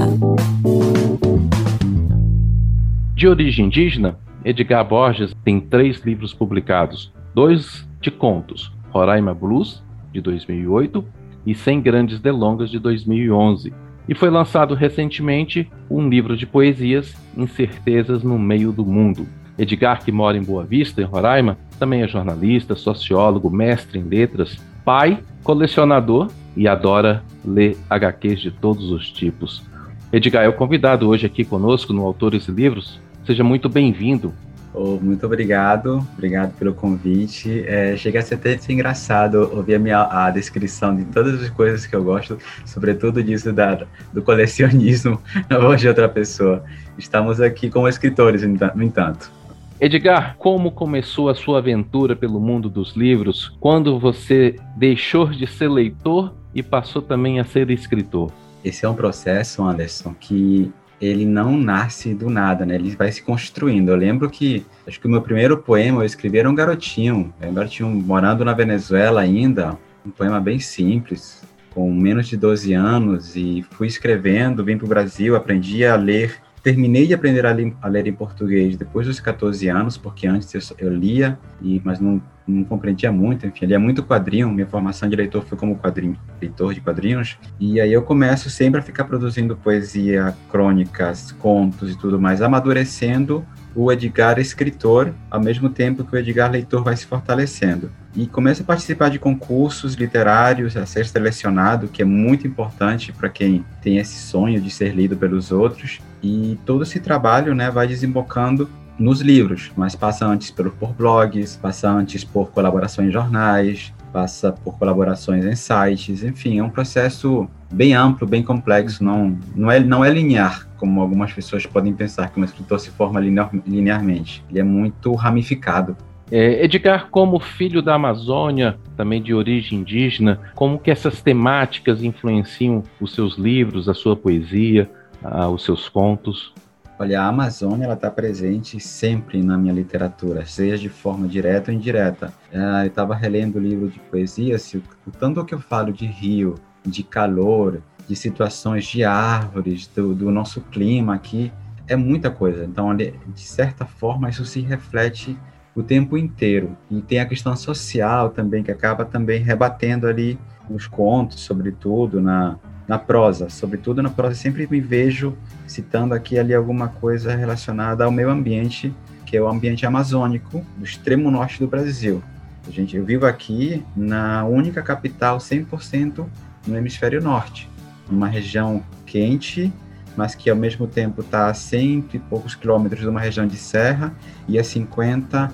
De 3.16 3.28
origem 3.28 3.68
indígena, 3.68 4.20
Edgar 4.44 4.86
Borges 4.86 5.34
tem 5.46 5.62
três 5.62 6.00
livros 6.02 6.34
publicados: 6.34 7.14
dois 7.34 7.88
de 8.02 8.12
contos, 8.12 8.74
Roraima 8.90 9.34
Blues 9.34 9.82
de 10.12 10.20
2008 10.20 11.04
e 11.46 11.56
Sem 11.56 11.82
Grandes 11.82 12.20
Delongas 12.20 12.70
de 12.70 12.78
2011. 12.78 13.74
E 14.08 14.14
foi 14.14 14.30
lançado 14.30 14.76
recentemente 14.76 15.70
um 15.90 16.08
livro 16.08 16.38
de 16.38 16.46
poesias, 16.46 17.16
Incertezas 17.36 18.24
no 18.24 18.38
Meio 18.38 18.72
do 18.72 18.86
Mundo. 18.86 19.28
Edgar, 19.58 20.04
que 20.04 20.12
mora 20.12 20.38
em 20.38 20.44
Boa 20.44 20.64
Vista, 20.64 21.02
em 21.02 21.06
Roraima, 21.06 21.58
também 21.80 22.02
é 22.02 22.08
jornalista, 22.08 22.76
sociólogo, 22.76 23.50
mestre 23.50 24.00
em 24.00 24.04
letras, 24.04 24.58
pai, 24.84 25.20
colecionador 25.44 26.30
e 26.56 26.68
adora 26.68 27.24
ler 27.44 27.78
HQs 27.90 28.40
de 28.40 28.52
todos 28.52 28.92
os 28.92 29.10
tipos. 29.10 29.64
Edgar 30.12 30.44
é 30.44 30.48
o 30.48 30.54
convidado 30.54 31.10
hoje 31.10 31.26
aqui 31.26 31.44
conosco 31.44 31.92
no 31.92 32.06
Autores 32.06 32.48
e 32.48 32.52
Livros. 32.52 33.00
Seja 33.26 33.44
muito 33.44 33.68
bem-vindo. 33.68 34.34
Oh, 34.78 35.00
muito 35.02 35.26
obrigado, 35.26 36.06
obrigado 36.14 36.52
pelo 36.58 36.74
convite. 36.74 37.64
É, 37.66 37.96
chega 37.96 38.20
a 38.20 38.22
ser 38.22 38.36
até 38.36 38.60
engraçado 38.70 39.50
ouvir 39.54 39.76
a, 39.76 39.80
minha, 39.80 40.02
a 40.02 40.30
descrição 40.30 40.94
de 40.94 41.06
todas 41.06 41.42
as 41.42 41.50
coisas 41.50 41.86
que 41.86 41.96
eu 41.96 42.04
gosto, 42.04 42.38
sobretudo 42.66 43.24
disso 43.24 43.54
da, 43.54 43.88
do 44.12 44.22
colecionismo 44.22 45.22
na 45.50 45.60
voz 45.60 45.80
de 45.80 45.88
outra 45.88 46.10
pessoa. 46.10 46.62
Estamos 46.98 47.40
aqui 47.40 47.70
como 47.70 47.88
escritores, 47.88 48.42
no 48.44 48.84
entanto. 48.84 49.32
Edgar, 49.80 50.36
como 50.38 50.72
começou 50.72 51.30
a 51.30 51.36
sua 51.36 51.60
aventura 51.60 52.14
pelo 52.14 52.40
mundo 52.40 52.70
dos 52.70 52.98
livros 52.98 53.56
quando 53.62 53.98
você 53.98 54.58
deixou 54.76 55.28
de 55.28 55.48
ser 55.48 55.70
leitor 55.70 56.34
e 56.54 56.62
passou 56.62 57.02
também 57.02 57.40
a 57.40 57.46
ser 57.46 57.70
escritor? 57.72 58.30
Esse 58.64 58.86
é 58.86 58.90
um 58.90 58.96
processo, 58.96 59.64
Anderson, 59.64 60.14
que 60.20 60.70
ele 61.02 61.26
não 61.26 61.58
nasce 61.58 62.14
do 62.14 62.30
nada, 62.30 62.66
né? 62.66 62.76
Ele 62.76 62.96
vai 62.96 63.12
se 63.12 63.22
construindo. 63.22 63.90
Eu 63.90 63.96
lembro 63.96 64.30
que, 64.30 64.66
acho 64.88 65.00
que 65.00 65.08
o 65.08 65.10
meu 65.10 65.22
primeiro 65.22 65.58
poema 65.58 66.02
eu 66.02 66.06
escrevi 66.06 66.38
era 66.38 66.50
um 66.50 66.56
garotinho, 66.56 67.34
um 67.42 67.54
garotinho 67.54 67.90
morando 67.90 68.46
na 68.46 68.54
Venezuela 68.54 69.22
ainda, 69.22 69.78
um 70.06 70.12
poema 70.12 70.40
bem 70.40 70.60
simples, 70.60 71.44
com 71.74 71.94
menos 71.94 72.28
de 72.28 72.38
12 72.38 72.74
anos, 72.74 73.36
e 73.36 73.66
fui 73.72 73.88
escrevendo, 73.88 74.64
vim 74.64 74.78
para 74.78 74.86
o 74.86 74.90
Brasil, 74.90 75.36
aprendi 75.36 75.86
a 75.86 75.96
ler 75.96 76.40
terminei 76.66 77.06
de 77.06 77.14
aprender 77.14 77.46
a 77.46 77.56
a 77.80 77.88
ler, 77.88 78.08
em 78.08 78.14
português 78.14 78.76
depois 78.76 79.06
dos 79.06 79.20
14 79.20 79.68
anos, 79.68 79.98
porque 79.98 80.26
antes 80.26 80.52
eu, 80.52 80.62
eu 80.80 80.92
lia, 80.92 81.38
e, 81.62 81.80
mas 81.86 82.00
não, 82.00 82.20
não, 82.48 82.64
compreendia 82.64 83.12
muito, 83.12 83.46
enfim, 83.46 83.68
lia 83.68 83.78
muito 83.78 84.02
quadrinho, 84.02 84.50
minha 84.50 84.66
formação 84.66 85.08
de 85.08 85.16
leitor 85.16 85.44
foi 85.46 85.56
como 85.60 85.78
quadrinho, 85.78 86.18
leitor 86.42 86.74
de 86.74 86.82
quadrinhos, 86.82 87.38
e 87.60 87.80
aí 87.80 87.94
eu 87.94 88.02
começo 88.02 88.50
sempre 88.50 88.80
a 88.80 88.84
ficar 88.84 89.04
produzindo 89.04 89.56
poesia, 89.56 90.36
crônicas, 90.50 91.32
contos 91.34 91.92
e 91.92 92.00
tudo 92.00 92.20
mais, 92.20 92.42
amadurecendo 92.42 93.46
o 93.76 93.92
Edgar 93.92 94.40
escritor, 94.40 95.14
ao 95.30 95.40
mesmo 95.40 95.70
tempo 95.70 96.04
que 96.04 96.16
o 96.16 96.18
Edgar 96.18 96.50
leitor 96.50 96.82
vai 96.82 96.96
se 96.96 97.06
fortalecendo. 97.06 97.92
E 98.16 98.26
começa 98.26 98.64
a 98.64 98.66
participar 98.66 99.10
de 99.10 99.20
concursos 99.20 99.96
literários, 99.96 100.78
a 100.78 100.86
ser 100.86 101.06
selecionado, 101.06 101.90
que 101.90 102.02
é 102.02 102.06
muito 102.06 102.48
importante 102.48 103.12
para 103.12 103.28
quem 103.28 103.66
tem 103.82 103.98
esse 103.98 104.16
sonho 104.16 104.62
de 104.62 104.72
ser 104.72 104.96
lido 104.96 105.18
pelos 105.18 105.52
outros. 105.52 106.00
E 106.26 106.58
todo 106.66 106.82
esse 106.82 107.00
trabalho 107.00 107.54
né, 107.54 107.70
vai 107.70 107.86
desembocando 107.86 108.68
nos 108.98 109.22
livros, 109.22 109.72
mas 109.78 109.96
passa 109.96 110.26
antes 110.26 110.50
por, 110.50 110.72
por 110.72 110.92
blogs, 110.94 111.56
passa 111.56 111.88
antes 111.88 112.24
por 112.24 112.50
colaborações 112.50 113.10
em 113.10 113.12
jornais, 113.12 113.94
passa 114.12 114.52
por 114.52 114.80
colaborações 114.80 115.46
em 115.46 115.56
sites, 115.56 116.24
enfim, 116.24 116.58
é 116.58 116.64
um 116.64 116.70
processo 116.70 117.48
bem 117.72 117.94
amplo, 117.94 118.26
bem 118.26 118.42
complexo, 118.42 119.04
não, 119.04 119.38
não, 119.56 119.70
é, 119.70 119.80
não 119.80 120.04
é 120.04 120.10
linear, 120.10 120.68
como 120.78 121.00
algumas 121.00 121.32
pessoas 121.32 121.66
podem 121.66 121.94
pensar 121.94 122.32
que 122.32 122.40
um 122.40 122.44
escritor 122.44 122.80
se 122.80 122.90
forma 122.90 123.20
linear, 123.20 123.52
linearmente. 123.68 124.44
Ele 124.50 124.60
é 124.60 124.64
muito 124.64 125.14
ramificado. 125.14 125.96
É, 126.32 126.64
Edgar, 126.66 127.10
como 127.12 127.40
filho 127.40 127.84
da 127.84 127.96
Amazônia, 127.96 128.80
também 128.98 129.22
de 129.22 129.34
origem 129.34 129.80
indígena, 129.80 130.40
como 130.56 130.80
que 130.80 130.90
essas 130.90 131.22
temáticas 131.22 132.02
influenciam 132.02 132.82
os 133.00 133.14
seus 133.14 133.38
livros, 133.38 133.88
a 133.88 133.94
sua 133.94 134.16
poesia, 134.16 134.90
a, 135.26 135.50
os 135.50 135.64
seus 135.64 135.90
contos? 135.90 136.54
Olha, 136.98 137.22
a 137.22 137.28
Amazônia 137.28 137.92
está 137.92 138.10
presente 138.10 138.80
sempre 138.80 139.44
na 139.44 139.58
minha 139.58 139.74
literatura, 139.74 140.46
seja 140.46 140.78
de 140.78 140.88
forma 140.88 141.28
direta 141.28 141.70
ou 141.70 141.76
indireta. 141.78 142.34
É, 142.52 142.84
eu 142.84 142.88
estava 142.88 143.14
relendo 143.14 143.58
o 143.58 143.60
livro 143.60 143.90
de 143.90 144.00
poesia, 144.00 144.58
se, 144.58 144.78
o 144.78 145.12
tanto 145.12 145.44
que 145.44 145.54
eu 145.54 145.60
falo 145.60 145.92
de 145.92 146.06
rio, 146.06 146.56
de 146.86 147.04
calor, 147.04 147.82
de 148.08 148.16
situações 148.16 148.86
de 148.86 149.04
árvores, 149.04 149.88
do, 149.88 150.14
do 150.14 150.32
nosso 150.32 150.62
clima 150.62 151.16
aqui, 151.16 151.52
é 151.88 151.98
muita 151.98 152.32
coisa. 152.32 152.64
Então, 152.64 152.96
de 152.96 153.14
certa 153.36 153.86
forma, 153.86 154.30
isso 154.30 154.46
se 154.46 154.62
reflete 154.62 155.38
o 155.76 155.84
tempo 155.84 156.18
inteiro. 156.18 156.78
E 156.90 157.02
tem 157.02 157.20
a 157.20 157.26
questão 157.26 157.56
social 157.58 158.30
também, 158.30 158.64
que 158.64 158.72
acaba 158.72 159.04
também 159.04 159.42
rebatendo 159.42 160.08
ali 160.08 160.40
nos 160.70 160.88
contos, 160.88 161.42
sobretudo 161.42 162.22
na, 162.22 162.58
na 162.88 162.98
prosa. 162.98 163.50
Sobretudo 163.50 164.02
na 164.02 164.10
prosa, 164.10 164.36
sempre 164.36 164.68
me 164.70 164.80
vejo 164.80 165.36
citando 165.68 166.14
aqui 166.14 166.38
ali 166.38 166.54
alguma 166.54 166.88
coisa 166.88 167.36
relacionada 167.36 168.04
ao 168.06 168.12
meio 168.12 168.30
ambiente, 168.30 168.94
que 169.26 169.36
é 169.36 169.42
o 169.42 169.48
ambiente 169.48 169.86
amazônico 169.86 170.66
do 170.78 170.86
extremo 170.86 171.32
norte 171.32 171.60
do 171.60 171.68
Brasil. 171.68 172.22
A 172.68 172.72
gente, 172.72 172.96
eu 172.98 173.06
vivo 173.06 173.26
aqui 173.26 173.84
na 173.96 174.46
única 174.46 174.82
capital 174.82 175.38
100% 175.38 176.26
no 176.68 176.78
hemisfério 176.78 177.22
norte, 177.22 177.70
numa 178.10 178.28
região 178.28 178.84
quente, 179.06 179.72
mas 180.18 180.34
que 180.34 180.50
ao 180.50 180.56
mesmo 180.56 180.88
tempo 180.88 181.22
está 181.22 181.48
a 181.48 181.54
cento 181.54 182.16
e 182.16 182.20
poucos 182.20 182.56
quilômetros 182.56 183.02
de 183.02 183.08
uma 183.08 183.20
região 183.20 183.46
de 183.46 183.58
serra 183.58 184.14
e 184.48 184.58
a 184.58 184.64
50 184.64 185.52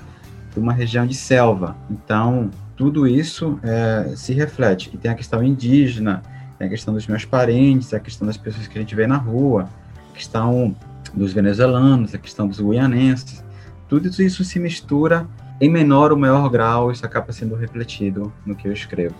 de 0.53 0.59
uma 0.59 0.71
região 0.73 1.05
de 1.05 1.15
selva. 1.15 1.75
Então, 1.89 2.49
tudo 2.75 3.07
isso 3.07 3.59
é, 3.63 4.13
se 4.15 4.33
reflete. 4.33 4.89
E 4.93 4.97
tem 4.97 5.11
a 5.11 5.15
questão 5.15 5.43
indígena, 5.43 6.21
tem 6.61 6.67
a 6.67 6.69
questão 6.69 6.93
dos 6.93 7.07
meus 7.07 7.25
parentes, 7.25 7.91
a 7.91 7.99
questão 7.99 8.27
das 8.27 8.37
pessoas 8.37 8.67
que 8.67 8.77
a 8.77 8.81
gente 8.81 8.93
vê 8.93 9.07
na 9.07 9.17
rua, 9.17 9.67
a 10.11 10.13
questão 10.13 10.75
dos 11.11 11.33
venezuelanos, 11.33 12.13
a 12.13 12.19
questão 12.19 12.47
dos 12.47 12.59
guianenses. 12.59 13.43
Tudo 13.89 14.07
isso 14.21 14.43
se 14.43 14.59
mistura 14.59 15.27
em 15.59 15.67
menor 15.67 16.11
ou 16.11 16.17
maior 16.19 16.47
grau, 16.49 16.91
isso 16.91 17.03
acaba 17.03 17.31
sendo 17.31 17.55
refletido 17.55 18.31
no 18.45 18.55
que 18.55 18.67
eu 18.67 18.73
escrevo. 18.73 19.15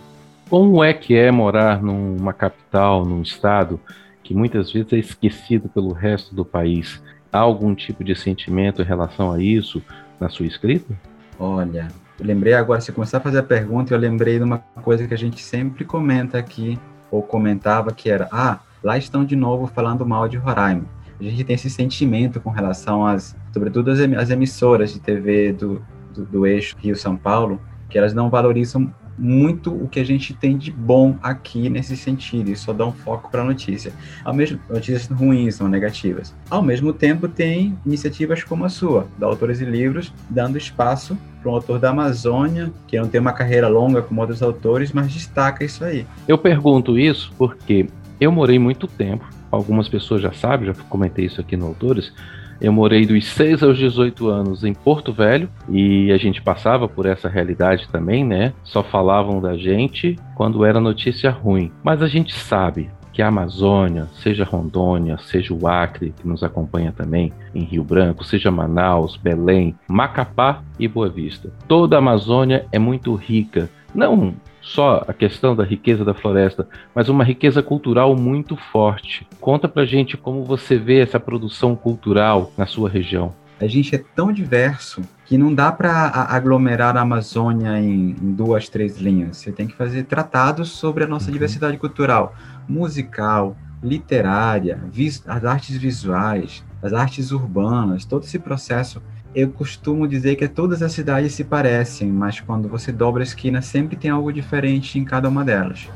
Como 0.51 0.83
é 0.83 0.93
que 0.93 1.15
é 1.15 1.31
morar 1.31 1.81
numa 1.81 2.31
capital, 2.31 3.03
num 3.03 3.23
estado 3.23 3.79
que 4.23 4.35
muitas 4.35 4.71
vezes 4.71 4.93
é 4.93 4.97
esquecido 4.97 5.67
pelo 5.67 5.93
resto 5.93 6.35
do 6.35 6.45
país? 6.45 7.01
Há 7.33 7.39
algum 7.39 7.73
tipo 7.73 8.03
de 8.03 8.15
sentimento 8.15 8.83
em 8.83 8.85
relação 8.85 9.31
a 9.31 9.41
isso 9.41 9.81
na 10.19 10.29
sua 10.29 10.45
escrita? 10.45 10.93
Olha, 11.39 11.87
eu 12.19 12.25
lembrei 12.25 12.53
agora, 12.53 12.79
se 12.81 12.91
começar 12.91 13.17
a 13.17 13.21
fazer 13.21 13.39
a 13.39 13.43
pergunta, 13.43 13.95
eu 13.95 13.97
lembrei 13.97 14.37
de 14.37 14.43
uma 14.43 14.59
coisa 14.59 15.07
que 15.07 15.13
a 15.15 15.17
gente 15.17 15.41
sempre 15.41 15.83
comenta 15.83 16.37
aqui, 16.37 16.77
ou 17.11 17.21
comentava, 17.21 17.91
que 17.91 18.09
era, 18.09 18.27
ah, 18.31 18.59
lá 18.81 18.97
estão 18.97 19.23
de 19.25 19.35
novo 19.35 19.67
falando 19.67 20.05
mal 20.05 20.27
de 20.27 20.37
Roraima. 20.37 20.85
A 21.19 21.23
gente 21.23 21.43
tem 21.43 21.53
esse 21.53 21.69
sentimento 21.69 22.39
com 22.39 22.49
relação 22.49 23.05
às, 23.05 23.35
sobretudo 23.53 23.91
as 23.91 24.29
emissoras 24.31 24.91
de 24.91 24.99
TV 24.99 25.53
do, 25.53 25.85
do, 26.13 26.25
do 26.25 26.47
eixo 26.47 26.75
Rio-São 26.79 27.15
Paulo, 27.15 27.61
que 27.89 27.97
elas 27.97 28.13
não 28.13 28.29
valorizam 28.29 28.91
muito 29.17 29.73
o 29.73 29.87
que 29.87 29.99
a 29.99 30.03
gente 30.03 30.33
tem 30.33 30.57
de 30.57 30.71
bom 30.71 31.17
aqui 31.21 31.69
nesse 31.69 31.95
sentido 31.95 32.49
e 32.49 32.55
só 32.55 32.73
dá 32.73 32.85
um 32.85 32.91
foco 32.91 33.29
para 33.29 33.41
a 33.41 33.45
notícia. 33.45 33.93
Ao 34.23 34.33
mesmo 34.33 34.59
notícias 34.69 35.07
ruins 35.07 35.59
ou 35.61 35.67
negativas. 35.67 36.33
Ao 36.49 36.61
mesmo 36.61 36.93
tempo 36.93 37.27
tem 37.27 37.77
iniciativas 37.85 38.43
como 38.43 38.65
a 38.65 38.69
sua, 38.69 39.07
da 39.17 39.27
Autores 39.27 39.61
e 39.61 39.65
Livros, 39.65 40.13
dando 40.29 40.57
espaço 40.57 41.17
para 41.41 41.51
um 41.51 41.55
autor 41.55 41.79
da 41.79 41.89
Amazônia 41.89 42.71
que 42.87 42.99
não 42.99 43.07
tem 43.07 43.19
uma 43.19 43.33
carreira 43.33 43.67
longa 43.67 44.01
como 44.01 44.21
outros 44.21 44.41
autores, 44.41 44.91
mas 44.91 45.11
destaca 45.11 45.63
isso 45.63 45.83
aí. 45.83 46.05
Eu 46.27 46.37
pergunto 46.37 46.97
isso 46.97 47.31
porque 47.37 47.87
eu 48.19 48.31
morei 48.31 48.59
muito 48.59 48.87
tempo, 48.87 49.27
algumas 49.51 49.89
pessoas 49.89 50.21
já 50.21 50.31
sabem, 50.31 50.67
já 50.67 50.73
comentei 50.83 51.25
isso 51.25 51.41
aqui 51.41 51.57
no 51.57 51.65
Autores, 51.65 52.13
eu 52.61 52.71
morei 52.71 53.05
dos 53.07 53.25
6 53.25 53.63
aos 53.63 53.77
18 53.77 54.29
anos 54.29 54.63
em 54.63 54.73
Porto 54.73 55.11
Velho 55.11 55.49
e 55.67 56.11
a 56.11 56.17
gente 56.17 56.41
passava 56.41 56.87
por 56.87 57.07
essa 57.07 57.27
realidade 57.27 57.87
também, 57.91 58.23
né? 58.23 58.53
Só 58.63 58.83
falavam 58.83 59.41
da 59.41 59.57
gente 59.57 60.15
quando 60.35 60.63
era 60.63 60.79
notícia 60.79 61.31
ruim. 61.31 61.71
Mas 61.83 62.03
a 62.03 62.07
gente 62.07 62.33
sabe 62.33 62.89
que 63.11 63.21
a 63.21 63.27
Amazônia, 63.27 64.07
seja 64.13 64.45
Rondônia, 64.45 65.17
seja 65.17 65.53
o 65.53 65.67
Acre, 65.67 66.13
que 66.17 66.27
nos 66.27 66.43
acompanha 66.43 66.93
também 66.95 67.33
em 67.53 67.63
Rio 67.63 67.83
Branco, 67.83 68.23
seja 68.23 68.51
Manaus, 68.51 69.17
Belém, 69.17 69.75
Macapá 69.87 70.61
e 70.79 70.87
Boa 70.87 71.09
Vista. 71.09 71.51
Toda 71.67 71.95
a 71.95 71.99
Amazônia 71.99 72.65
é 72.71 72.79
muito 72.79 73.13
rica, 73.15 73.69
não 73.93 74.33
só 74.61 75.03
a 75.07 75.13
questão 75.13 75.55
da 75.55 75.63
riqueza 75.63 76.05
da 76.05 76.13
floresta, 76.13 76.67
mas 76.93 77.09
uma 77.09 77.23
riqueza 77.23 77.61
cultural 77.63 78.15
muito 78.15 78.55
forte. 78.55 79.27
Conta 79.39 79.67
pra 79.67 79.85
gente 79.85 80.15
como 80.15 80.43
você 80.43 80.77
vê 80.77 80.99
essa 80.99 81.19
produção 81.19 81.75
cultural 81.75 82.51
na 82.57 82.65
sua 82.65 82.89
região. 82.89 83.33
A 83.59 83.67
gente 83.67 83.95
é 83.95 84.03
tão 84.15 84.31
diverso 84.31 85.01
que 85.25 85.37
não 85.37 85.53
dá 85.53 85.71
para 85.71 86.09
aglomerar 86.29 86.97
a 86.97 87.01
Amazônia 87.01 87.79
em, 87.79 88.15
em, 88.21 88.31
duas, 88.33 88.67
três 88.67 88.97
linhas. 88.97 89.37
Você 89.37 89.51
tem 89.51 89.67
que 89.67 89.75
fazer 89.75 90.03
tratados 90.03 90.69
sobre 90.69 91.03
a 91.03 91.07
nossa 91.07 91.27
uhum. 91.27 91.33
diversidade 91.33 91.77
cultural, 91.77 92.35
musical, 92.67 93.55
literária, 93.83 94.79
as 95.27 95.45
artes 95.45 95.77
visuais, 95.77 96.63
as 96.81 96.93
artes 96.93 97.31
urbanas, 97.31 98.03
todo 98.03 98.23
esse 98.23 98.39
processo 98.39 99.01
eu 99.33 99.49
costumo 99.49 100.07
dizer 100.07 100.35
que 100.35 100.47
todas 100.47 100.81
as 100.81 100.91
cidades 100.91 101.33
se 101.33 101.43
parecem, 101.43 102.09
mas 102.09 102.39
quando 102.39 102.67
você 102.67 102.91
dobra 102.91 103.21
a 103.21 103.25
esquina 103.25 103.61
sempre 103.61 103.95
tem 103.95 104.11
algo 104.11 104.31
diferente 104.31 104.99
em 104.99 105.05
cada 105.05 105.29
uma 105.29 105.43
delas. 105.43 105.87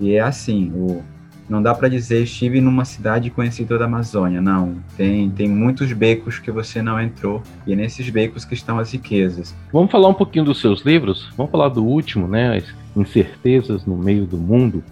E 0.00 0.14
é 0.14 0.20
assim, 0.20 0.70
o, 0.74 1.02
não 1.48 1.62
dá 1.62 1.74
para 1.74 1.88
dizer 1.88 2.22
estive 2.22 2.60
numa 2.60 2.84
cidade 2.84 3.30
conhecida 3.30 3.78
da 3.78 3.84
Amazônia. 3.84 4.40
Não, 4.40 4.76
tem 4.96 5.28
tem 5.30 5.48
muitos 5.48 5.92
becos 5.92 6.38
que 6.38 6.50
você 6.50 6.80
não 6.80 7.00
entrou 7.00 7.42
e 7.66 7.72
é 7.72 7.76
nesses 7.76 8.08
becos 8.08 8.44
que 8.44 8.54
estão 8.54 8.78
as 8.78 8.92
riquezas. 8.92 9.54
Vamos 9.72 9.90
falar 9.90 10.08
um 10.08 10.14
pouquinho 10.14 10.44
dos 10.44 10.60
seus 10.60 10.82
livros. 10.82 11.28
Vamos 11.36 11.50
falar 11.50 11.68
do 11.68 11.84
último, 11.84 12.26
né? 12.28 12.62
Incertezas 12.96 13.84
no 13.84 13.96
meio 13.96 14.24
do 14.24 14.36
mundo, 14.36 14.82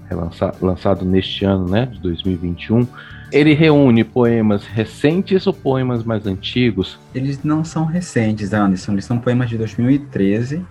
lançado 0.60 1.04
neste 1.04 1.44
ano, 1.44 1.68
né, 1.68 1.86
de 1.86 2.00
2021. 2.00 2.86
Ele 3.32 3.54
reúne 3.54 4.04
poemas 4.04 4.66
recentes 4.66 5.46
ou 5.46 5.54
poemas 5.54 6.04
mais 6.04 6.26
antigos? 6.26 6.98
Eles 7.14 7.42
não 7.42 7.64
são 7.64 7.86
recentes, 7.86 8.52
Anderson. 8.52 8.92
Eles 8.92 9.06
são 9.06 9.18
poemas 9.18 9.48
de 9.48 9.56
2013 9.56 10.62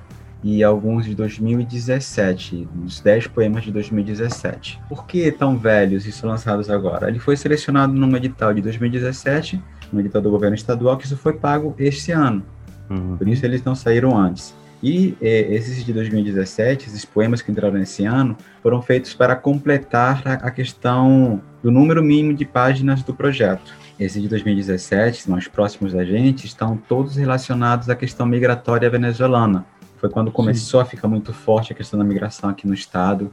e 0.43 0.63
alguns 0.63 1.05
de 1.05 1.15
2017, 1.15 2.67
os 2.85 2.99
10 2.99 3.27
poemas 3.27 3.63
de 3.63 3.71
2017. 3.71 4.79
Por 4.87 5.07
que 5.07 5.31
tão 5.31 5.57
velhos 5.57 6.05
e 6.05 6.11
são 6.11 6.29
lançados 6.29 6.69
agora? 6.69 7.09
Ele 7.09 7.17
foi 7.17 7.35
selecionado 7.35 7.93
num 7.93 8.15
edital 8.15 8.53
de 8.53 8.61
2017, 8.61 9.59
no 9.91 9.99
edital 9.99 10.21
do 10.21 10.29
governo 10.29 10.55
estadual, 10.55 10.97
que 10.97 11.05
isso 11.05 11.17
foi 11.17 11.33
pago 11.33 11.73
este 11.79 12.11
ano. 12.11 12.43
Uhum. 12.91 13.17
Por 13.17 13.27
isso 13.27 13.43
eles 13.43 13.63
não 13.63 13.73
saíram 13.73 14.15
antes. 14.15 14.55
E 14.83 15.15
eh, 15.21 15.47
esses 15.53 15.83
de 15.85 15.93
2017, 15.93 16.87
esses 16.87 17.05
poemas 17.05 17.41
que 17.41 17.51
entraram 17.51 17.77
nesse 17.77 18.03
ano, 18.05 18.35
foram 18.61 18.81
feitos 18.81 19.13
para 19.13 19.35
completar 19.35 20.21
a, 20.25 20.33
a 20.33 20.51
questão 20.51 21.41
do 21.61 21.71
número 21.71 22.01
mínimo 22.01 22.33
de 22.33 22.45
páginas 22.45 23.03
do 23.03 23.13
projeto. 23.13 23.73
Esses 23.99 24.21
de 24.21 24.27
2017, 24.27 25.29
mais 25.29 25.47
próximos 25.47 25.93
da 25.93 26.03
gente, 26.03 26.45
estão 26.45 26.75
todos 26.75 27.15
relacionados 27.15 27.89
à 27.89 27.95
questão 27.95 28.25
migratória 28.25 28.89
venezuelana 28.89 29.65
foi 30.01 30.09
quando 30.09 30.31
começou 30.31 30.79
Sim. 30.79 30.87
a 30.87 30.89
ficar 30.89 31.07
muito 31.07 31.31
forte 31.31 31.71
a 31.71 31.75
questão 31.75 31.99
da 31.99 32.03
migração 32.03 32.49
aqui 32.49 32.67
no 32.67 32.73
estado. 32.73 33.31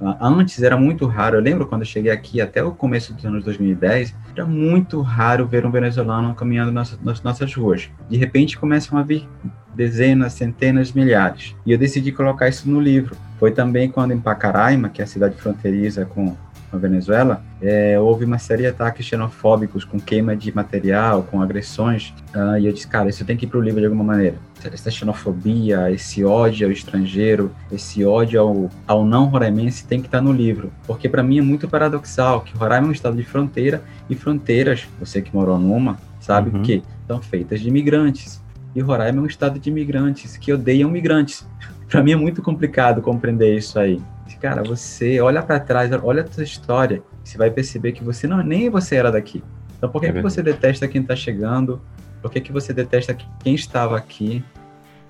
Ah, 0.00 0.16
antes 0.20 0.62
era 0.62 0.76
muito 0.76 1.06
raro, 1.06 1.36
eu 1.36 1.40
lembro 1.40 1.66
quando 1.66 1.82
eu 1.82 1.86
cheguei 1.86 2.10
aqui, 2.10 2.40
até 2.40 2.62
o 2.62 2.70
começo 2.70 3.12
dos 3.12 3.24
anos 3.24 3.44
2010, 3.44 4.14
era 4.34 4.46
muito 4.46 5.00
raro 5.00 5.46
ver 5.46 5.66
um 5.66 5.70
venezuelano 5.70 6.34
caminhando 6.34 6.70
nas, 6.70 6.98
nas 7.02 7.22
nossas 7.22 7.52
ruas. 7.54 7.90
De 8.08 8.16
repente 8.16 8.56
começam 8.56 8.98
a 8.98 9.02
vir 9.02 9.28
dezenas, 9.74 10.32
centenas, 10.32 10.92
milhares. 10.92 11.54
E 11.64 11.72
eu 11.72 11.78
decidi 11.78 12.10
colocar 12.12 12.48
isso 12.48 12.68
no 12.68 12.80
livro. 12.80 13.16
Foi 13.38 13.52
também 13.52 13.88
quando 13.88 14.12
em 14.12 14.18
Pacaraima, 14.18 14.88
que 14.88 15.00
é 15.00 15.04
a 15.04 15.06
cidade 15.06 15.36
fronteiriça 15.36 16.04
com 16.04 16.36
na 16.72 16.78
Venezuela, 16.78 17.42
é, 17.60 17.98
houve 17.98 18.24
uma 18.24 18.38
série 18.38 18.62
de 18.62 18.68
ataques 18.68 19.04
xenofóbicos 19.06 19.84
com 19.84 19.98
queima 19.98 20.36
de 20.36 20.54
material, 20.54 21.22
com 21.22 21.40
agressões, 21.42 22.14
uh, 22.34 22.58
e 22.58 22.66
eu 22.66 22.72
disse, 22.72 22.86
cara, 22.86 23.08
isso 23.08 23.24
tem 23.24 23.36
que 23.36 23.46
ir 23.46 23.48
para 23.48 23.58
o 23.58 23.62
livro 23.62 23.80
de 23.80 23.86
alguma 23.86 24.04
maneira. 24.04 24.36
Essa 24.62 24.90
xenofobia, 24.90 25.90
esse 25.90 26.24
ódio 26.24 26.66
ao 26.66 26.72
estrangeiro, 26.72 27.52
esse 27.70 28.04
ódio 28.04 28.40
ao, 28.40 28.70
ao 28.86 29.04
não 29.04 29.26
roraimense 29.26 29.86
tem 29.86 30.00
que 30.00 30.08
estar 30.08 30.18
tá 30.18 30.24
no 30.24 30.32
livro, 30.32 30.72
porque 30.86 31.08
para 31.08 31.22
mim 31.22 31.38
é 31.38 31.42
muito 31.42 31.68
paradoxal 31.68 32.40
que 32.40 32.56
Roraima 32.56 32.86
é 32.86 32.90
um 32.90 32.92
estado 32.92 33.16
de 33.16 33.24
fronteira 33.24 33.82
e 34.10 34.14
fronteiras, 34.14 34.86
você 34.98 35.22
que 35.22 35.34
morou 35.34 35.58
numa, 35.58 35.98
sabe 36.20 36.50
uhum. 36.50 36.62
que 36.62 36.82
estão 37.00 37.20
feitas 37.22 37.60
de 37.60 37.68
imigrantes. 37.68 38.42
E 38.74 38.80
Roraima 38.80 39.18
é 39.18 39.22
um 39.22 39.26
estado 39.26 39.58
de 39.58 39.70
imigrantes 39.70 40.36
que 40.36 40.52
odeiam 40.52 40.90
migrantes. 40.90 41.46
para 41.88 42.02
mim 42.02 42.12
é 42.12 42.16
muito 42.16 42.42
complicado 42.42 43.00
compreender 43.00 43.56
isso 43.56 43.78
aí 43.78 44.00
cara, 44.36 44.62
você 44.62 45.20
olha 45.20 45.42
para 45.42 45.58
trás, 45.60 45.90
olha 46.02 46.22
a 46.22 46.24
tua 46.24 46.42
história, 46.42 47.02
você 47.24 47.38
vai 47.38 47.50
perceber 47.50 47.92
que 47.92 48.04
você 48.04 48.26
não 48.26 48.42
nem 48.42 48.68
você 48.68 48.96
era 48.96 49.10
daqui. 49.10 49.42
Então 49.76 49.88
por 49.88 50.00
que, 50.00 50.08
é 50.08 50.12
que 50.12 50.20
você 50.20 50.42
detesta 50.42 50.88
quem 50.88 51.02
está 51.02 51.14
chegando? 51.14 51.80
Por 52.20 52.30
que, 52.30 52.40
que 52.40 52.52
você 52.52 52.72
detesta 52.72 53.16
quem 53.42 53.54
estava 53.54 53.96
aqui? 53.96 54.44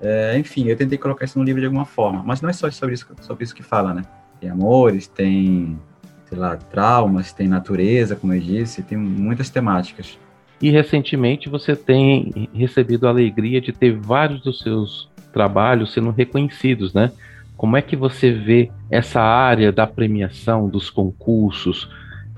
É, 0.01 0.37
enfim, 0.37 0.67
eu 0.67 0.77
tentei 0.77 0.97
colocar 0.97 1.25
isso 1.25 1.37
no 1.37 1.43
livro 1.43 1.59
de 1.59 1.65
alguma 1.65 1.85
forma, 1.85 2.23
mas 2.23 2.41
não 2.41 2.49
é 2.49 2.53
só 2.53 2.69
sobre 2.71 2.95
isso, 2.95 3.07
sobre 3.21 3.43
isso 3.43 3.53
que 3.53 3.63
fala, 3.63 3.93
né? 3.93 4.03
Tem 4.39 4.49
amores, 4.49 5.07
tem, 5.07 5.77
sei 6.25 6.37
lá, 6.37 6.55
traumas, 6.55 7.33
tem 7.33 7.47
natureza, 7.47 8.15
como 8.15 8.33
eu 8.33 8.39
disse, 8.39 8.81
tem 8.83 8.97
muitas 8.97 9.49
temáticas. 9.49 10.17
E 10.61 10.69
recentemente 10.69 11.49
você 11.49 11.75
tem 11.75 12.49
recebido 12.53 13.07
a 13.07 13.09
alegria 13.09 13.59
de 13.59 13.71
ter 13.71 13.97
vários 13.97 14.41
dos 14.41 14.59
seus 14.59 15.09
trabalhos 15.33 15.93
sendo 15.93 16.11
reconhecidos, 16.11 16.93
né? 16.93 17.11
Como 17.59 17.75
é 17.75 17.81
que 17.81 17.97
você 17.97 18.31
vê 18.31 18.71
essa 18.89 19.19
área 19.19 19.69
da 19.69 19.85
premiação 19.85 20.69
dos 20.69 20.89
concursos? 20.89 21.89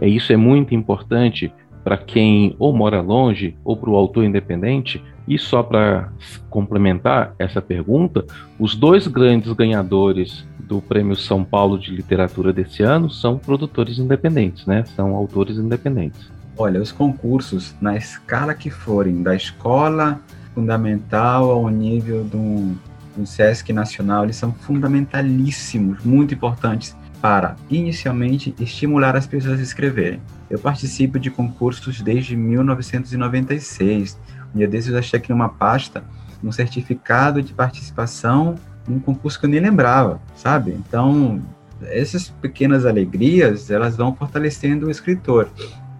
É, 0.02 0.08
isso 0.08 0.34
é 0.34 0.36
muito 0.36 0.74
importante 0.74 1.54
para 1.84 1.96
quem 1.96 2.56
ou 2.58 2.74
mora 2.74 3.02
longe 3.02 3.56
ou 3.64 3.78
para 3.78 3.92
o 3.92 3.96
autor 3.96 4.24
independente. 4.24 5.00
E 5.28 5.38
só 5.38 5.62
para 5.62 6.12
complementar 6.50 7.36
essa 7.38 7.62
pergunta, 7.62 8.26
os 8.58 8.74
dois 8.74 9.06
grandes 9.06 9.54
ganhadores 9.54 10.44
do 10.60 10.82
Prêmio 10.82 11.16
São 11.16 11.44
Paulo 11.44 11.78
de 11.78 11.92
Literatura 11.92 12.52
desse 12.52 12.82
ano 12.82 13.08
são 13.08 13.38
produtores 13.38 14.00
independentes, 14.00 14.66
né? 14.66 14.84
São 14.96 15.14
autores 15.14 15.56
independentes. 15.56 16.32
Olha, 16.58 16.82
os 16.82 16.92
concursos, 16.92 17.76
na 17.80 17.96
escala 17.96 18.56
que 18.56 18.72
forem, 18.72 19.22
da 19.22 19.36
escola 19.36 20.20
fundamental 20.56 21.52
ao 21.52 21.70
nível 21.70 22.24
de 22.24 22.36
um 22.36 22.76
no 23.16 23.26
SESC 23.26 23.72
Nacional, 23.74 24.24
eles 24.24 24.36
são 24.36 24.54
fundamentalíssimos, 24.54 26.04
muito 26.04 26.34
importantes 26.34 26.96
para, 27.22 27.56
inicialmente, 27.70 28.56
estimular 28.60 29.16
as 29.16 29.28
pessoas 29.28 29.60
a 29.60 29.64
escreverem. 29.64 30.22
Eu 30.50 30.58
participo 30.58 31.20
de 31.20 31.30
concursos 31.30 32.02
desde 32.02 32.36
1996. 32.36 34.20
Um 34.54 34.58
dia 34.58 34.68
desses 34.68 34.92
eu 34.92 34.98
achei 34.98 35.20
aqui 35.20 35.30
numa 35.30 35.50
pasta 35.50 36.04
um 36.44 36.52
certificado 36.52 37.42
de 37.42 37.54
participação 37.54 38.56
num 38.88 39.00
concurso 39.00 39.40
que 39.40 39.46
eu 39.46 39.50
nem 39.50 39.60
lembrava, 39.60 40.20
sabe? 40.36 40.72
Então, 40.72 41.42
essas 41.84 42.30
pequenas 42.30 42.86
alegrias, 42.86 43.70
elas 43.70 43.96
vão 43.96 44.16
fortalecendo 44.16 44.88
o 44.88 44.92
escritor. 44.92 45.50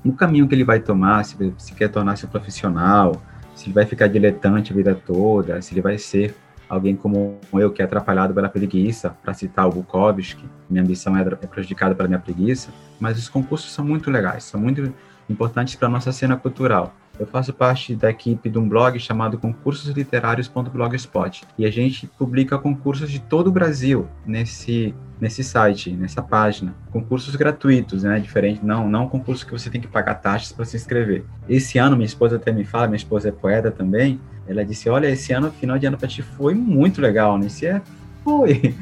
O 0.04 0.14
caminho 0.14 0.48
que 0.48 0.56
ele 0.56 0.64
vai 0.64 0.80
tomar, 0.80 1.24
se, 1.24 1.36
se 1.58 1.74
quer 1.74 1.90
tornar-se 1.90 2.26
profissional, 2.26 3.22
se 3.56 3.68
ele 3.68 3.74
vai 3.74 3.86
ficar 3.86 4.08
diletante 4.08 4.72
a 4.72 4.76
vida 4.76 4.96
toda, 4.96 5.62
se 5.62 5.74
ele 5.74 5.82
vai 5.82 6.00
ser 6.00 6.36
alguém 6.72 6.96
como 6.96 7.38
eu 7.54 7.70
que 7.70 7.82
é 7.82 7.86
atrapalhado 7.86 8.34
pela 8.34 8.48
preguiça, 8.48 9.10
para 9.10 9.34
citar 9.34 9.68
o 9.68 9.72
Bukowski, 9.72 10.46
minha 10.70 10.82
ambição 10.82 11.18
é, 11.18 11.22
é 11.22 11.46
prejudicada 11.46 11.94
pela 11.94 12.08
minha 12.08 12.20
preguiça, 12.20 12.70
mas 12.98 13.18
os 13.18 13.28
concursos 13.28 13.74
são 13.74 13.84
muito 13.84 14.10
legais, 14.10 14.46
são 14.46 14.58
muito 14.58 14.94
importantes 15.30 15.76
para 15.76 15.90
a 15.90 15.92
nossa 15.92 16.14
cena 16.14 16.38
cultural. 16.38 16.96
Eu 17.22 17.28
faço 17.28 17.54
parte 17.54 17.96
da 17.96 18.10
equipe 18.10 18.50
de 18.50 18.58
um 18.58 18.68
blog 18.68 19.00
chamado 19.00 19.38
concursosliterários.blogspot 19.38 21.44
e 21.56 21.68
a 21.68 21.70
gente 21.70 22.08
publica 22.18 22.58
concursos 22.58 23.12
de 23.12 23.20
todo 23.20 23.50
o 23.50 23.52
Brasil 23.52 24.08
nesse 24.26 24.96
nesse 25.20 25.44
site, 25.44 25.92
nessa 25.92 26.20
página. 26.20 26.74
Concursos 26.90 27.36
gratuitos, 27.36 28.02
né? 28.02 28.20
Diferente, 28.20 28.66
não, 28.66 28.90
não 28.90 29.08
concurso 29.08 29.46
que 29.46 29.52
você 29.52 29.70
tem 29.70 29.80
que 29.80 29.88
pagar 29.88 30.16
taxas 30.16 30.52
para 30.52 30.66
se 30.66 30.76
inscrever. 30.76 31.24
Esse 31.48 31.78
ano, 31.78 31.96
minha 31.96 32.08
esposa 32.08 32.38
até 32.38 32.52
me 32.52 32.66
fala, 32.66 32.88
minha 32.88 32.98
esposa 32.98 33.30
é 33.30 33.32
poeta 33.32 33.70
também, 33.70 34.20
ela 34.48 34.66
disse: 34.66 34.90
Olha, 34.90 35.08
esse 35.08 35.32
ano, 35.32 35.52
final 35.52 35.78
de 35.78 35.86
ano 35.86 36.00
para 36.00 36.08
ti 36.08 36.24
foi 36.24 36.56
muito 36.56 37.00
legal, 37.00 37.38
né? 37.38 37.46
É. 37.62 37.82
Foi. 38.24 38.74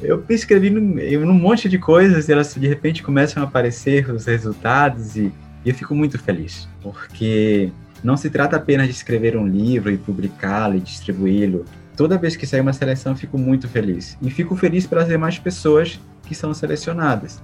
Eu 0.00 0.24
me 0.28 0.34
inscrevi 0.34 0.70
num, 0.70 0.94
num 1.26 1.34
monte 1.34 1.68
de 1.68 1.78
coisas 1.78 2.28
e 2.28 2.32
elas 2.32 2.54
de 2.54 2.68
repente 2.68 3.02
começam 3.02 3.42
a 3.42 3.46
aparecer 3.46 4.08
os 4.10 4.26
resultados 4.26 5.16
e 5.16 5.32
e 5.64 5.70
eu 5.70 5.74
fico 5.74 5.94
muito 5.94 6.18
feliz, 6.18 6.68
porque 6.82 7.72
não 8.02 8.16
se 8.16 8.28
trata 8.28 8.56
apenas 8.56 8.86
de 8.86 8.92
escrever 8.92 9.36
um 9.36 9.46
livro 9.46 9.90
e 9.90 9.96
publicá-lo 9.96 10.76
e 10.76 10.80
distribuí-lo. 10.80 11.64
Toda 11.96 12.18
vez 12.18 12.36
que 12.36 12.46
sai 12.46 12.60
uma 12.60 12.72
seleção, 12.72 13.12
eu 13.12 13.16
fico 13.16 13.38
muito 13.38 13.68
feliz. 13.68 14.18
E 14.20 14.30
fico 14.30 14.54
feliz 14.56 14.86
pelas 14.86 15.08
demais 15.08 15.38
pessoas 15.38 15.98
que 16.26 16.34
são 16.34 16.52
selecionadas. 16.52 17.42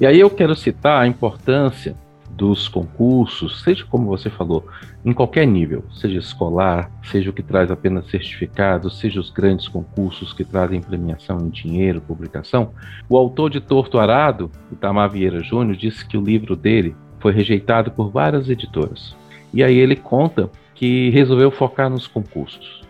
E 0.00 0.06
aí 0.06 0.20
eu 0.20 0.30
quero 0.30 0.54
citar 0.54 1.02
a 1.02 1.06
importância 1.06 1.96
dos 2.36 2.68
concursos, 2.68 3.62
seja 3.62 3.84
como 3.86 4.06
você 4.06 4.28
falou, 4.28 4.68
em 5.02 5.12
qualquer 5.12 5.46
nível, 5.46 5.82
seja 5.90 6.18
escolar, 6.18 6.90
seja 7.02 7.30
o 7.30 7.32
que 7.32 7.42
traz 7.42 7.70
apenas 7.70 8.10
certificados, 8.10 8.98
seja 8.98 9.18
os 9.18 9.30
grandes 9.30 9.66
concursos 9.66 10.34
que 10.34 10.44
trazem 10.44 10.82
premiação 10.82 11.40
em 11.40 11.48
dinheiro, 11.48 12.00
publicação. 12.00 12.72
O 13.08 13.16
autor 13.16 13.48
de 13.48 13.60
Torto 13.60 13.98
Arado, 13.98 14.50
Itamar 14.70 15.08
Vieira 15.08 15.42
Júnior, 15.42 15.76
disse 15.76 16.04
que 16.04 16.18
o 16.18 16.20
livro 16.20 16.54
dele, 16.54 16.94
foi 17.26 17.32
rejeitado 17.32 17.90
por 17.90 18.08
várias 18.08 18.48
editoras. 18.48 19.16
E 19.52 19.60
aí 19.60 19.76
ele 19.76 19.96
conta 19.96 20.48
que 20.76 21.10
resolveu 21.10 21.50
focar 21.50 21.90
nos 21.90 22.06
concursos. 22.06 22.82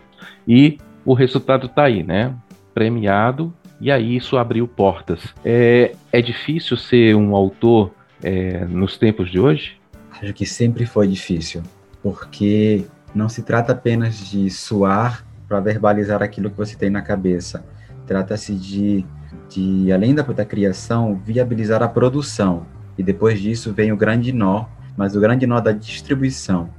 E 0.47 0.77
o 1.03 1.15
resultado 1.15 1.65
está 1.65 1.85
aí, 1.85 2.03
né? 2.03 2.35
Premiado, 2.71 3.51
e 3.81 3.91
aí 3.91 4.15
isso 4.15 4.37
abriu 4.37 4.67
portas. 4.67 5.33
É, 5.43 5.95
é 6.11 6.21
difícil 6.21 6.77
ser 6.77 7.15
um 7.15 7.35
autor 7.35 7.91
é, 8.21 8.63
nos 8.65 8.95
tempos 8.95 9.31
de 9.31 9.39
hoje? 9.39 9.79
Acho 10.21 10.31
que 10.35 10.45
sempre 10.45 10.85
foi 10.85 11.07
difícil, 11.07 11.63
porque 12.03 12.85
não 13.15 13.27
se 13.27 13.41
trata 13.41 13.71
apenas 13.71 14.29
de 14.29 14.51
suar 14.51 15.25
para 15.47 15.59
verbalizar 15.59 16.21
aquilo 16.21 16.51
que 16.51 16.57
você 16.57 16.75
tem 16.75 16.91
na 16.91 17.01
cabeça. 17.01 17.65
Trata-se 18.05 18.53
de, 18.53 19.03
de, 19.49 19.91
além 19.91 20.13
da, 20.13 20.21
da 20.21 20.45
criação, 20.45 21.19
viabilizar 21.25 21.81
a 21.81 21.87
produção. 21.87 22.76
E 22.97 23.03
depois 23.03 23.39
disso 23.39 23.73
vem 23.73 23.91
o 23.91 23.97
grande 23.97 24.31
nó, 24.31 24.65
mas 24.95 25.15
o 25.15 25.19
grande 25.19 25.45
nó 25.45 25.59
da 25.59 25.71
distribuição. 25.71 26.69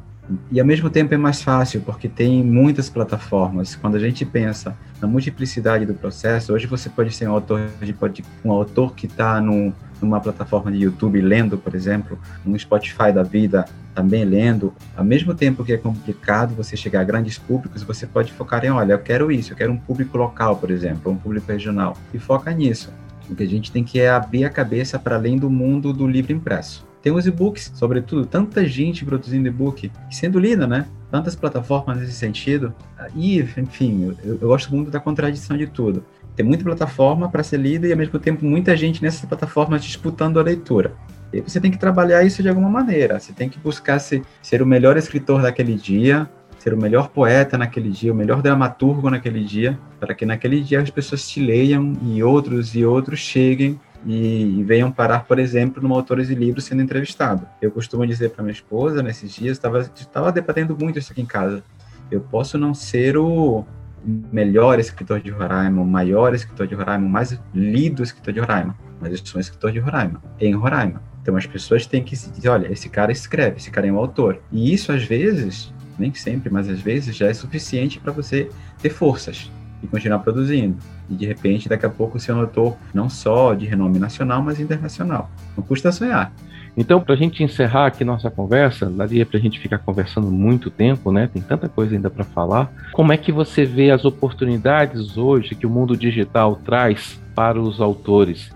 E 0.50 0.61
ao 0.61 0.66
mesmo 0.66 0.90
tempo 0.90 1.14
é 1.14 1.16
mais 1.16 1.42
fácil, 1.42 1.81
porque 1.81 2.09
tem 2.09 2.44
muitas 2.44 2.90
plataformas. 2.90 3.74
Quando 3.76 3.96
a 3.96 3.98
gente 3.98 4.26
pensa 4.26 4.76
na 5.00 5.09
multiplicidade 5.09 5.87
do 5.87 5.94
processo, 5.94 6.52
hoje 6.52 6.66
você 6.66 6.90
pode 6.90 7.14
ser 7.14 7.28
um 7.28 7.33
autor, 7.33 7.70
de, 7.81 8.24
um 8.44 8.52
autor 8.52 8.94
que 8.94 9.07
está 9.07 9.40
numa 9.40 10.20
plataforma 10.20 10.70
de 10.70 10.78
YouTube 10.78 11.20
lendo, 11.20 11.57
por 11.57 11.74
exemplo, 11.74 12.18
no 12.44 12.59
Spotify 12.59 13.11
da 13.12 13.22
vida 13.22 13.64
também 13.94 14.24
lendo. 14.24 14.74
Ao 14.94 15.04
mesmo 15.04 15.35
tempo 15.35 15.64
que 15.64 15.72
é 15.72 15.78
complicado 15.78 16.54
você 16.54 16.76
chegar 16.76 17.00
a 17.00 17.04
grandes 17.04 17.38
públicos, 17.38 17.83
você 17.83 18.07
pode 18.07 18.33
focar 18.33 18.64
em, 18.64 18.70
olha, 18.70 18.92
eu 18.92 18.98
quero 18.98 19.33
isso, 19.33 19.52
eu 19.52 19.57
quero 19.57 19.72
um 19.72 19.78
público 19.78 20.18
local, 20.18 20.57
por 20.57 20.70
exemplo, 20.70 21.11
um 21.11 21.16
público 21.16 21.50
regional. 21.50 21.96
E 22.12 22.18
foca 22.18 22.52
nisso. 22.52 22.92
O 23.30 23.34
que 23.34 23.42
a 23.42 23.48
gente 23.48 23.70
tem 23.70 23.84
que 23.84 24.00
é 24.00 24.08
abrir 24.08 24.44
a 24.44 24.50
cabeça 24.50 24.98
para 24.98 25.16
além 25.16 25.36
do 25.36 25.50
mundo 25.50 25.92
do 25.92 26.06
livro 26.06 26.32
impresso. 26.32 26.86
Tem 27.02 27.12
os 27.12 27.26
e-books, 27.26 27.72
sobretudo, 27.74 28.26
tanta 28.26 28.66
gente 28.66 29.04
produzindo 29.04 29.46
e-book, 29.46 29.90
sendo 30.10 30.38
lida, 30.38 30.66
né? 30.66 30.86
Tantas 31.10 31.34
plataformas 31.34 31.98
nesse 31.98 32.12
sentido. 32.12 32.74
E, 33.14 33.38
enfim, 33.38 34.14
eu, 34.22 34.38
eu 34.40 34.48
gosto 34.48 34.74
muito 34.74 34.90
da 34.90 34.98
contradição 34.98 35.56
de 35.56 35.66
tudo. 35.66 36.04
Tem 36.34 36.44
muita 36.44 36.64
plataforma 36.64 37.28
para 37.28 37.42
ser 37.42 37.58
lida 37.58 37.86
e, 37.86 37.92
ao 37.92 37.98
mesmo 37.98 38.18
tempo, 38.18 38.44
muita 38.44 38.76
gente 38.76 39.02
nessas 39.02 39.24
plataformas 39.24 39.82
disputando 39.82 40.38
a 40.38 40.42
leitura. 40.42 40.92
E 41.32 41.40
você 41.40 41.60
tem 41.60 41.70
que 41.70 41.78
trabalhar 41.78 42.24
isso 42.24 42.42
de 42.42 42.48
alguma 42.48 42.68
maneira. 42.68 43.18
Você 43.18 43.32
tem 43.32 43.48
que 43.48 43.58
buscar 43.58 43.98
ser, 43.98 44.22
ser 44.42 44.62
o 44.62 44.66
melhor 44.66 44.96
escritor 44.96 45.42
daquele 45.42 45.74
dia, 45.74 46.28
ser 46.59 46.75
o 46.75 46.77
melhor 46.77 47.09
poeta 47.09 47.57
naquele 47.57 47.90
dia, 47.90 48.12
o 48.12 48.16
melhor 48.16 48.42
dramaturgo 48.42 49.11
naquele 49.11 49.44
dia, 49.44 49.79
para 50.01 50.14
que 50.14 50.27
naquele 50.27 50.61
dia 50.61 50.81
as 50.81 50.90
pessoas 50.90 51.29
te 51.29 51.40
leiam 51.40 51.92
e 52.03 52.23
outros 52.23 52.75
e 52.75 52.85
outros 52.85 53.21
cheguem 53.21 53.79
e, 54.05 54.59
e 54.59 54.64
venham 54.64 54.90
parar, 54.90 55.21
por 55.21 55.38
exemplo, 55.38 55.83
numa 55.83 55.97
autora 55.97 56.25
de 56.25 56.35
livros 56.35 56.64
sendo 56.64 56.83
entrevistado. 56.83 57.47
Eu 57.61 57.71
costumo 57.71 58.07
dizer 58.07 58.31
para 58.31 58.42
minha 58.42 58.53
esposa 58.53 59.03
nesses 59.03 59.33
dias, 59.33 59.61
estava 59.97 60.33
debatendo 60.33 60.77
muito 60.79 60.99
isso 60.99 61.12
aqui 61.12 61.21
em 61.21 61.27
casa. 61.27 61.62
Eu 62.11 62.21
posso 62.21 62.57
não 62.57 62.75
ser 62.75 63.16
o 63.16 63.64
melhor 64.05 64.79
escritor 64.79 65.21
de 65.21 65.31
Roraima, 65.31 65.83
o 65.83 65.87
maior 65.87 66.35
escritor 66.35 66.66
de 66.66 66.75
Roraima, 66.75 67.07
o 67.07 67.11
mais 67.11 67.38
lido 67.55 68.03
escritor 68.03 68.33
de 68.33 68.40
Roraima, 68.40 68.77
mas 69.01 69.12
eu 69.12 69.18
sou 69.18 69.38
um 69.38 69.40
escritor 69.40 69.73
de 69.73 69.79
Roraima, 69.79 70.23
em 70.40 70.55
Roraima. 70.55 71.03
Então 71.21 71.37
as 71.37 71.47
pessoas 71.47 71.85
têm 71.85 72.03
que 72.03 72.16
se 72.16 72.31
dizer, 72.31 72.49
olha, 72.49 72.73
esse 72.73 72.88
cara 72.88 73.12
escreve, 73.12 73.59
esse 73.59 73.71
cara 73.71 73.87
é 73.87 73.92
um 73.92 73.99
autor. 73.99 74.40
E 74.51 74.73
isso 74.73 74.92
às 74.92 75.03
vezes, 75.03 75.75
nem 75.98 76.14
sempre, 76.14 76.50
mas 76.50 76.68
às 76.68 76.80
vezes 76.80 77.16
já 77.16 77.26
é 77.26 77.34
suficiente 77.34 77.98
para 77.98 78.12
você 78.12 78.48
ter 78.80 78.90
forças 78.90 79.50
e 79.82 79.87
continuar 79.87 80.20
produzindo. 80.20 80.76
E 81.08 81.14
de 81.14 81.26
repente, 81.26 81.68
daqui 81.68 81.87
a 81.87 81.90
pouco, 81.90 82.18
ser 82.18 82.32
um 82.32 82.40
autor 82.40 82.76
não 82.92 83.08
só 83.08 83.54
de 83.54 83.66
renome 83.66 83.98
nacional, 83.98 84.42
mas 84.42 84.61
internacional. 84.61 85.30
Não 85.56 85.64
custa 85.64 85.92
sonhar. 85.92 86.32
Então, 86.76 87.00
para 87.00 87.14
a 87.14 87.18
gente 87.18 87.42
encerrar 87.42 87.87
aqui 87.87 88.04
nossa 88.04 88.30
conversa, 88.30 88.87
daria 88.87 89.26
para 89.26 89.38
a 89.38 89.40
gente 89.40 89.58
ficar 89.58 89.78
conversando 89.78 90.30
muito 90.30 90.70
tempo, 90.70 91.11
né? 91.11 91.28
Tem 91.32 91.42
tanta 91.42 91.68
coisa 91.68 91.94
ainda 91.94 92.08
para 92.08 92.24
falar. 92.24 92.70
Como 92.92 93.12
é 93.12 93.16
que 93.16 93.32
você 93.32 93.64
vê 93.64 93.90
as 93.90 94.04
oportunidades 94.04 95.16
hoje 95.16 95.54
que 95.56 95.66
o 95.66 95.70
mundo 95.70 95.96
digital 95.96 96.56
traz 96.56 97.20
para 97.34 97.61
os 97.61 97.80
autores? 97.80 98.52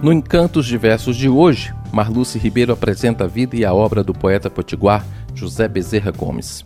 No 0.00 0.12
Encantos 0.12 0.66
Diversos 0.66 1.16
de 1.16 1.28
hoje, 1.28 1.74
Marluce 1.92 2.38
Ribeiro 2.38 2.72
apresenta 2.72 3.24
a 3.24 3.26
vida 3.26 3.56
e 3.56 3.64
a 3.64 3.74
obra 3.74 4.04
do 4.04 4.14
poeta 4.14 4.48
potiguar 4.48 5.04
José 5.36 5.66
Bezerra 5.66 6.12
Gomes. 6.12 6.62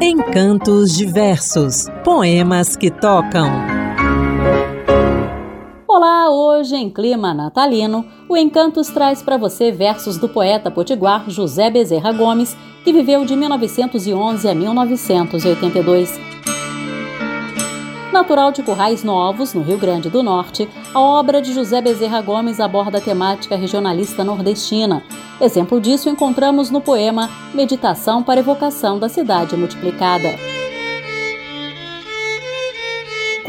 Encantos 0.00 0.96
Diversos 0.96 1.86
Poemas 2.04 2.76
que 2.76 2.90
tocam. 2.90 3.79
Hoje 6.60 6.76
em 6.76 6.90
clima 6.90 7.32
natalino, 7.32 8.04
o 8.28 8.36
Encantos 8.36 8.88
traz 8.88 9.22
para 9.22 9.38
você 9.38 9.72
versos 9.72 10.18
do 10.18 10.28
poeta 10.28 10.70
potiguar 10.70 11.24
José 11.30 11.70
Bezerra 11.70 12.12
Gomes, 12.12 12.54
que 12.84 12.92
viveu 12.92 13.24
de 13.24 13.34
1911 13.34 14.46
a 14.46 14.54
1982. 14.54 16.20
Natural 18.12 18.52
de 18.52 18.62
Currais 18.62 19.02
Novos, 19.02 19.54
no 19.54 19.62
Rio 19.62 19.78
Grande 19.78 20.10
do 20.10 20.22
Norte, 20.22 20.68
a 20.92 21.00
obra 21.00 21.40
de 21.40 21.54
José 21.54 21.80
Bezerra 21.80 22.20
Gomes 22.20 22.60
aborda 22.60 22.98
a 22.98 23.00
temática 23.00 23.56
regionalista 23.56 24.22
nordestina. 24.22 25.02
Exemplo 25.40 25.80
disso 25.80 26.10
encontramos 26.10 26.70
no 26.70 26.82
poema 26.82 27.30
Meditação 27.54 28.22
para 28.22 28.40
Evocação 28.40 28.98
da 28.98 29.08
Cidade 29.08 29.56
Multiplicada. 29.56 30.49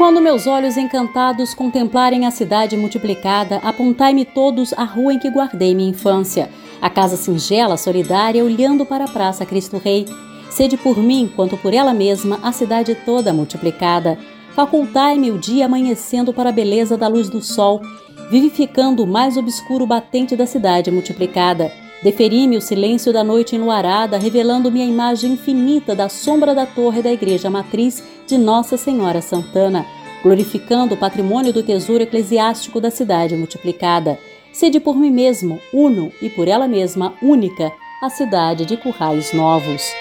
Quando 0.02 0.20
meus 0.20 0.48
olhos 0.48 0.76
encantados 0.76 1.54
contemplarem 1.54 2.26
a 2.26 2.32
cidade 2.32 2.76
multiplicada, 2.76 3.58
apontai-me 3.58 4.24
todos 4.24 4.72
a 4.72 4.82
rua 4.82 5.14
em 5.14 5.18
que 5.20 5.30
guardei 5.30 5.76
minha 5.76 5.90
infância. 5.90 6.50
A 6.80 6.90
casa 6.90 7.16
singela, 7.16 7.76
solidária, 7.76 8.44
olhando 8.44 8.84
para 8.84 9.04
a 9.04 9.08
Praça 9.08 9.46
Cristo 9.46 9.78
Rei. 9.78 10.04
Sede 10.50 10.76
por 10.76 10.98
mim, 10.98 11.30
quanto 11.36 11.56
por 11.56 11.72
ela 11.72 11.94
mesma, 11.94 12.40
a 12.42 12.50
cidade 12.50 12.96
toda 13.06 13.32
multiplicada. 13.32 14.18
Facultai-me 14.56 15.30
o 15.30 15.38
dia 15.38 15.66
amanhecendo 15.66 16.32
para 16.34 16.48
a 16.48 16.52
beleza 16.52 16.96
da 16.96 17.06
luz 17.06 17.28
do 17.30 17.40
sol, 17.40 17.80
vivificando 18.28 19.04
o 19.04 19.06
mais 19.06 19.36
obscuro 19.36 19.86
batente 19.86 20.34
da 20.34 20.46
cidade 20.46 20.90
multiplicada. 20.90 21.70
Deferi-me 22.02 22.56
o 22.56 22.60
silêncio 22.60 23.12
da 23.12 23.22
noite 23.22 23.54
enluarada, 23.54 24.18
revelando-me 24.18 24.82
a 24.82 24.84
imagem 24.84 25.34
infinita 25.34 25.94
da 25.94 26.08
sombra 26.08 26.52
da 26.52 26.66
torre 26.66 27.00
da 27.00 27.12
igreja 27.12 27.48
matriz 27.48 28.02
de 28.26 28.36
Nossa 28.36 28.76
Senhora 28.76 29.22
Santana, 29.22 29.86
glorificando 30.20 30.94
o 30.94 30.98
patrimônio 30.98 31.52
do 31.52 31.62
tesouro 31.62 32.02
eclesiástico 32.02 32.80
da 32.80 32.90
cidade 32.90 33.36
multiplicada. 33.36 34.18
Sede 34.52 34.80
por 34.80 34.96
mim 34.96 35.12
mesmo, 35.12 35.60
uno 35.72 36.10
e 36.20 36.28
por 36.28 36.48
ela 36.48 36.66
mesma 36.66 37.14
única, 37.22 37.70
a 38.02 38.10
cidade 38.10 38.66
de 38.66 38.76
Currais 38.76 39.32
Novos. 39.32 39.92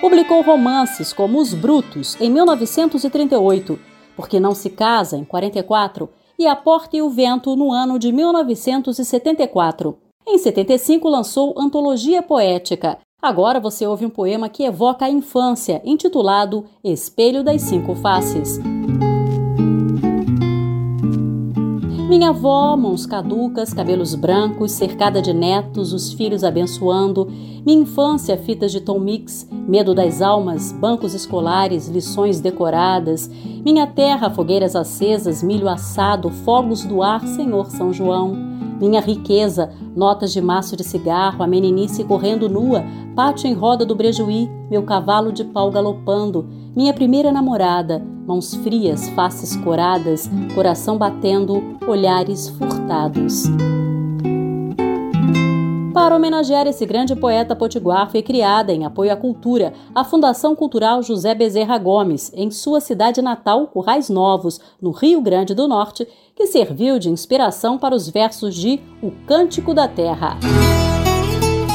Publicou 0.00 0.40
romances 0.40 1.12
como 1.12 1.38
Os 1.38 1.52
Brutos, 1.52 2.16
em 2.18 2.30
1938, 2.30 3.78
Porque 4.16 4.40
Não 4.40 4.54
Se 4.54 4.70
Casa, 4.70 5.18
em 5.18 5.24
44, 5.24 6.08
e 6.38 6.46
A 6.46 6.56
Porta 6.56 6.96
e 6.96 7.02
o 7.02 7.10
Vento, 7.10 7.54
no 7.54 7.70
ano 7.70 7.98
de 7.98 8.10
1974. 8.12 10.05
Em 10.28 10.38
75, 10.38 11.08
lançou 11.08 11.54
Antologia 11.56 12.20
Poética. 12.20 12.98
Agora 13.22 13.60
você 13.60 13.86
ouve 13.86 14.04
um 14.04 14.10
poema 14.10 14.48
que 14.48 14.64
evoca 14.64 15.04
a 15.04 15.10
infância, 15.10 15.80
intitulado 15.84 16.64
Espelho 16.82 17.44
das 17.44 17.62
Cinco 17.62 17.94
Faces. 17.94 18.58
Minha 22.08 22.30
avó, 22.30 22.76
mãos 22.76 23.06
caducas, 23.06 23.72
cabelos 23.72 24.16
brancos, 24.16 24.72
cercada 24.72 25.22
de 25.22 25.32
netos, 25.32 25.92
os 25.92 26.12
filhos 26.12 26.42
abençoando. 26.42 27.30
Minha 27.64 27.82
infância, 27.82 28.36
fitas 28.36 28.72
de 28.72 28.80
Tom 28.80 28.98
Mix, 28.98 29.48
medo 29.52 29.94
das 29.94 30.20
almas, 30.20 30.72
bancos 30.72 31.14
escolares, 31.14 31.86
lições 31.86 32.40
decoradas. 32.40 33.30
Minha 33.64 33.86
terra, 33.86 34.28
fogueiras 34.28 34.74
acesas, 34.74 35.40
milho 35.40 35.68
assado, 35.68 36.30
fogos 36.30 36.84
do 36.84 37.00
ar, 37.00 37.24
Senhor 37.28 37.70
São 37.70 37.92
João. 37.92 38.55
Minha 38.80 39.00
riqueza, 39.00 39.70
notas 39.94 40.32
de 40.32 40.40
maço 40.40 40.76
de 40.76 40.84
cigarro, 40.84 41.42
a 41.42 41.46
meninice 41.46 42.04
correndo 42.04 42.48
nua, 42.48 42.84
pátio 43.14 43.48
em 43.48 43.54
roda 43.54 43.86
do 43.86 43.94
brejuí, 43.94 44.50
meu 44.70 44.82
cavalo 44.82 45.32
de 45.32 45.44
pau 45.44 45.70
galopando, 45.70 46.46
minha 46.74 46.92
primeira 46.92 47.32
namorada, 47.32 48.04
mãos 48.26 48.54
frias, 48.56 49.08
faces 49.10 49.56
coradas, 49.56 50.28
coração 50.54 50.98
batendo, 50.98 51.78
olhares 51.86 52.48
furtados. 52.50 53.44
Para 56.06 56.14
homenagear 56.14 56.68
esse 56.68 56.86
grande 56.86 57.16
poeta 57.16 57.56
potiguar, 57.56 58.08
foi 58.08 58.22
criada, 58.22 58.72
em 58.72 58.84
apoio 58.84 59.12
à 59.12 59.16
cultura, 59.16 59.72
a 59.92 60.04
Fundação 60.04 60.54
Cultural 60.54 61.02
José 61.02 61.34
Bezerra 61.34 61.76
Gomes, 61.78 62.30
em 62.32 62.48
sua 62.48 62.80
cidade 62.80 63.20
natal, 63.20 63.66
Currais 63.66 64.08
Novos, 64.08 64.60
no 64.80 64.92
Rio 64.92 65.20
Grande 65.20 65.52
do 65.52 65.66
Norte, 65.66 66.06
que 66.36 66.46
serviu 66.46 67.00
de 67.00 67.10
inspiração 67.10 67.76
para 67.76 67.92
os 67.92 68.08
versos 68.08 68.54
de 68.54 68.78
O 69.02 69.10
Cântico 69.26 69.74
da 69.74 69.88
Terra. 69.88 70.38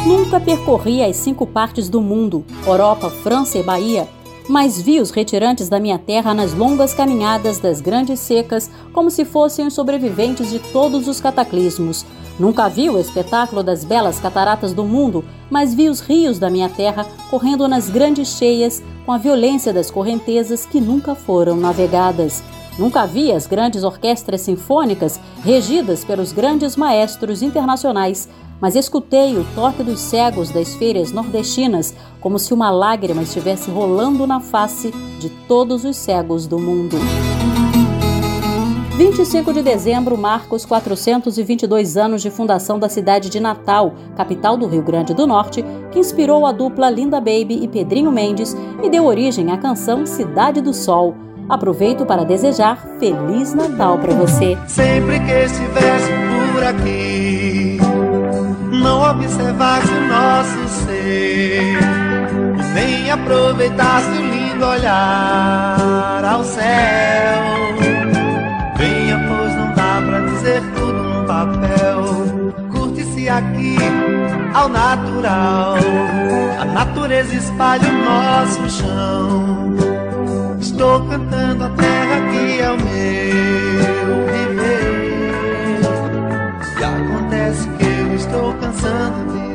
Nunca 0.07 0.39
percorri 0.39 1.03
as 1.03 1.17
cinco 1.17 1.45
partes 1.45 1.89
do 1.89 1.99
mundo, 1.99 2.45
Europa, 2.65 3.09
França 3.09 3.57
e 3.57 3.63
Bahia, 3.63 4.07
mas 4.47 4.81
vi 4.81 5.01
os 5.01 5.11
retirantes 5.11 5.67
da 5.67 5.77
minha 5.77 5.99
terra 5.99 6.33
nas 6.33 6.53
longas 6.53 6.93
caminhadas 6.93 7.59
das 7.59 7.81
grandes 7.81 8.21
secas 8.21 8.71
como 8.93 9.11
se 9.11 9.25
fossem 9.25 9.67
os 9.67 9.73
sobreviventes 9.73 10.49
de 10.49 10.59
todos 10.71 11.09
os 11.09 11.19
cataclismos. 11.19 12.05
Nunca 12.39 12.67
vi 12.67 12.89
o 12.89 12.99
espetáculo 12.99 13.61
das 13.61 13.83
belas 13.83 14.19
cataratas 14.19 14.73
do 14.73 14.83
mundo, 14.83 15.23
mas 15.49 15.73
vi 15.73 15.89
os 15.89 15.99
rios 15.99 16.39
da 16.39 16.49
minha 16.49 16.69
terra 16.69 17.05
correndo 17.29 17.67
nas 17.67 17.89
grandes 17.89 18.29
cheias 18.29 18.81
com 19.05 19.11
a 19.11 19.17
violência 19.17 19.73
das 19.73 19.91
correntezas 19.91 20.65
que 20.65 20.79
nunca 20.79 21.13
foram 21.13 21.55
navegadas. 21.55 22.43
Nunca 22.79 23.05
vi 23.05 23.31
as 23.31 23.45
grandes 23.45 23.83
orquestras 23.83 24.41
sinfônicas 24.41 25.19
regidas 25.43 26.03
pelos 26.05 26.31
grandes 26.31 26.75
maestros 26.75 27.41
internacionais, 27.41 28.29
mas 28.61 28.75
escutei 28.75 29.37
o 29.37 29.45
toque 29.55 29.83
dos 29.83 29.99
cegos 29.99 30.51
das 30.51 30.75
feiras 30.75 31.11
nordestinas 31.11 31.93
como 32.19 32.39
se 32.39 32.53
uma 32.53 32.69
lágrima 32.69 33.23
estivesse 33.23 33.69
rolando 33.69 34.25
na 34.25 34.39
face 34.39 34.93
de 35.19 35.29
todos 35.47 35.83
os 35.83 35.97
cegos 35.97 36.47
do 36.47 36.59
mundo. 36.59 36.97
25 39.03 39.51
de 39.51 39.63
dezembro 39.63 40.15
marca 40.15 40.53
os 40.53 40.63
422 40.63 41.97
anos 41.97 42.21
de 42.21 42.29
fundação 42.29 42.77
da 42.77 42.87
cidade 42.87 43.31
de 43.31 43.39
Natal, 43.39 43.95
capital 44.15 44.55
do 44.55 44.67
Rio 44.67 44.83
Grande 44.83 45.11
do 45.11 45.25
Norte, 45.25 45.65
que 45.91 45.97
inspirou 45.97 46.45
a 46.45 46.51
dupla 46.51 46.87
Linda 46.87 47.19
Baby 47.19 47.63
e 47.63 47.67
Pedrinho 47.67 48.11
Mendes 48.11 48.55
e 48.83 48.91
deu 48.91 49.05
origem 49.05 49.51
à 49.51 49.57
canção 49.57 50.05
Cidade 50.05 50.61
do 50.61 50.71
Sol. 50.71 51.15
Aproveito 51.49 52.05
para 52.05 52.23
desejar 52.23 52.77
Feliz 52.99 53.55
Natal 53.55 53.97
para 53.97 54.13
você. 54.13 54.55
Sempre 54.67 55.19
que 55.19 55.31
estivesse 55.31 56.11
por 56.53 56.63
aqui 56.63 57.79
não 58.71 59.01
observasse 59.01 59.91
o 59.91 60.07
nosso 60.07 60.67
ser 60.85 61.79
nem 62.75 63.09
aproveitasse 63.09 64.11
o 64.11 64.29
lindo 64.29 64.63
olhar 64.63 66.23
ao 66.23 66.43
céu. 66.43 68.00
Papel. 71.31 72.03
Curte-se 72.71 73.29
aqui 73.29 73.77
ao 74.53 74.67
natural. 74.67 75.75
A 76.59 76.65
natureza 76.65 77.33
espalha 77.35 77.87
o 77.87 78.03
nosso 78.03 78.69
chão. 78.69 79.75
Estou 80.59 81.07
cantando 81.07 81.63
a 81.63 81.69
terra 81.69 82.17
que 82.31 82.59
é 82.59 82.69
o 82.69 82.77
meu 82.77 84.11
viver. 84.33 85.41
E 86.79 86.83
acontece 86.83 87.69
que 87.77 88.15
estou 88.15 88.53
cansando 88.55 89.31
de 89.31 89.50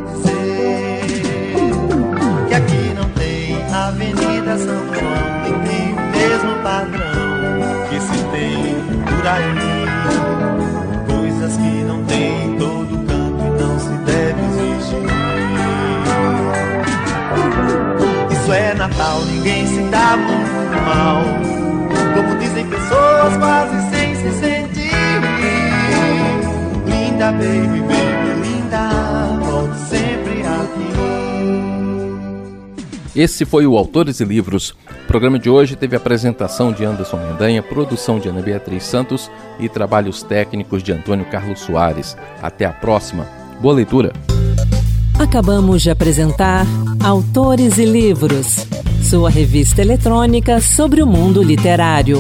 Linda 27.38 27.66
baby, 27.68 27.81
baby 27.81 28.57
sempre 29.88 30.42
aqui. 30.42 30.87
Esse 33.14 33.44
foi 33.44 33.66
o 33.66 33.77
Autores 33.77 34.20
e 34.20 34.25
Livros. 34.25 34.70
O 34.70 35.07
programa 35.07 35.38
de 35.38 35.49
hoje 35.49 35.77
teve 35.77 35.94
apresentação 35.96 36.72
de 36.72 36.85
Anderson 36.85 37.18
Mendanha, 37.18 37.62
produção 37.62 38.18
de 38.18 38.29
Ana 38.29 38.42
Beatriz 38.42 38.85
Santos 38.85 39.31
e 39.61 39.68
trabalhos 39.68 40.22
técnicos 40.22 40.83
de 40.83 40.92
Antônio 40.92 41.27
Carlos 41.27 41.61
Soares. 41.61 42.16
Até 42.42 42.64
a 42.64 42.72
próxima. 42.72 43.27
Boa 43.61 43.75
leitura. 43.75 44.12
Acabamos 45.18 45.83
de 45.83 45.90
apresentar 45.90 46.66
Autores 47.03 47.79
e 47.79 47.85
Livros, 47.87 48.66
sua 49.03 49.31
revista 49.31 49.81
eletrônica 49.81 50.61
sobre 50.61 51.03
o 51.03 51.07
mundo 51.07 51.42
literário. 51.42 52.18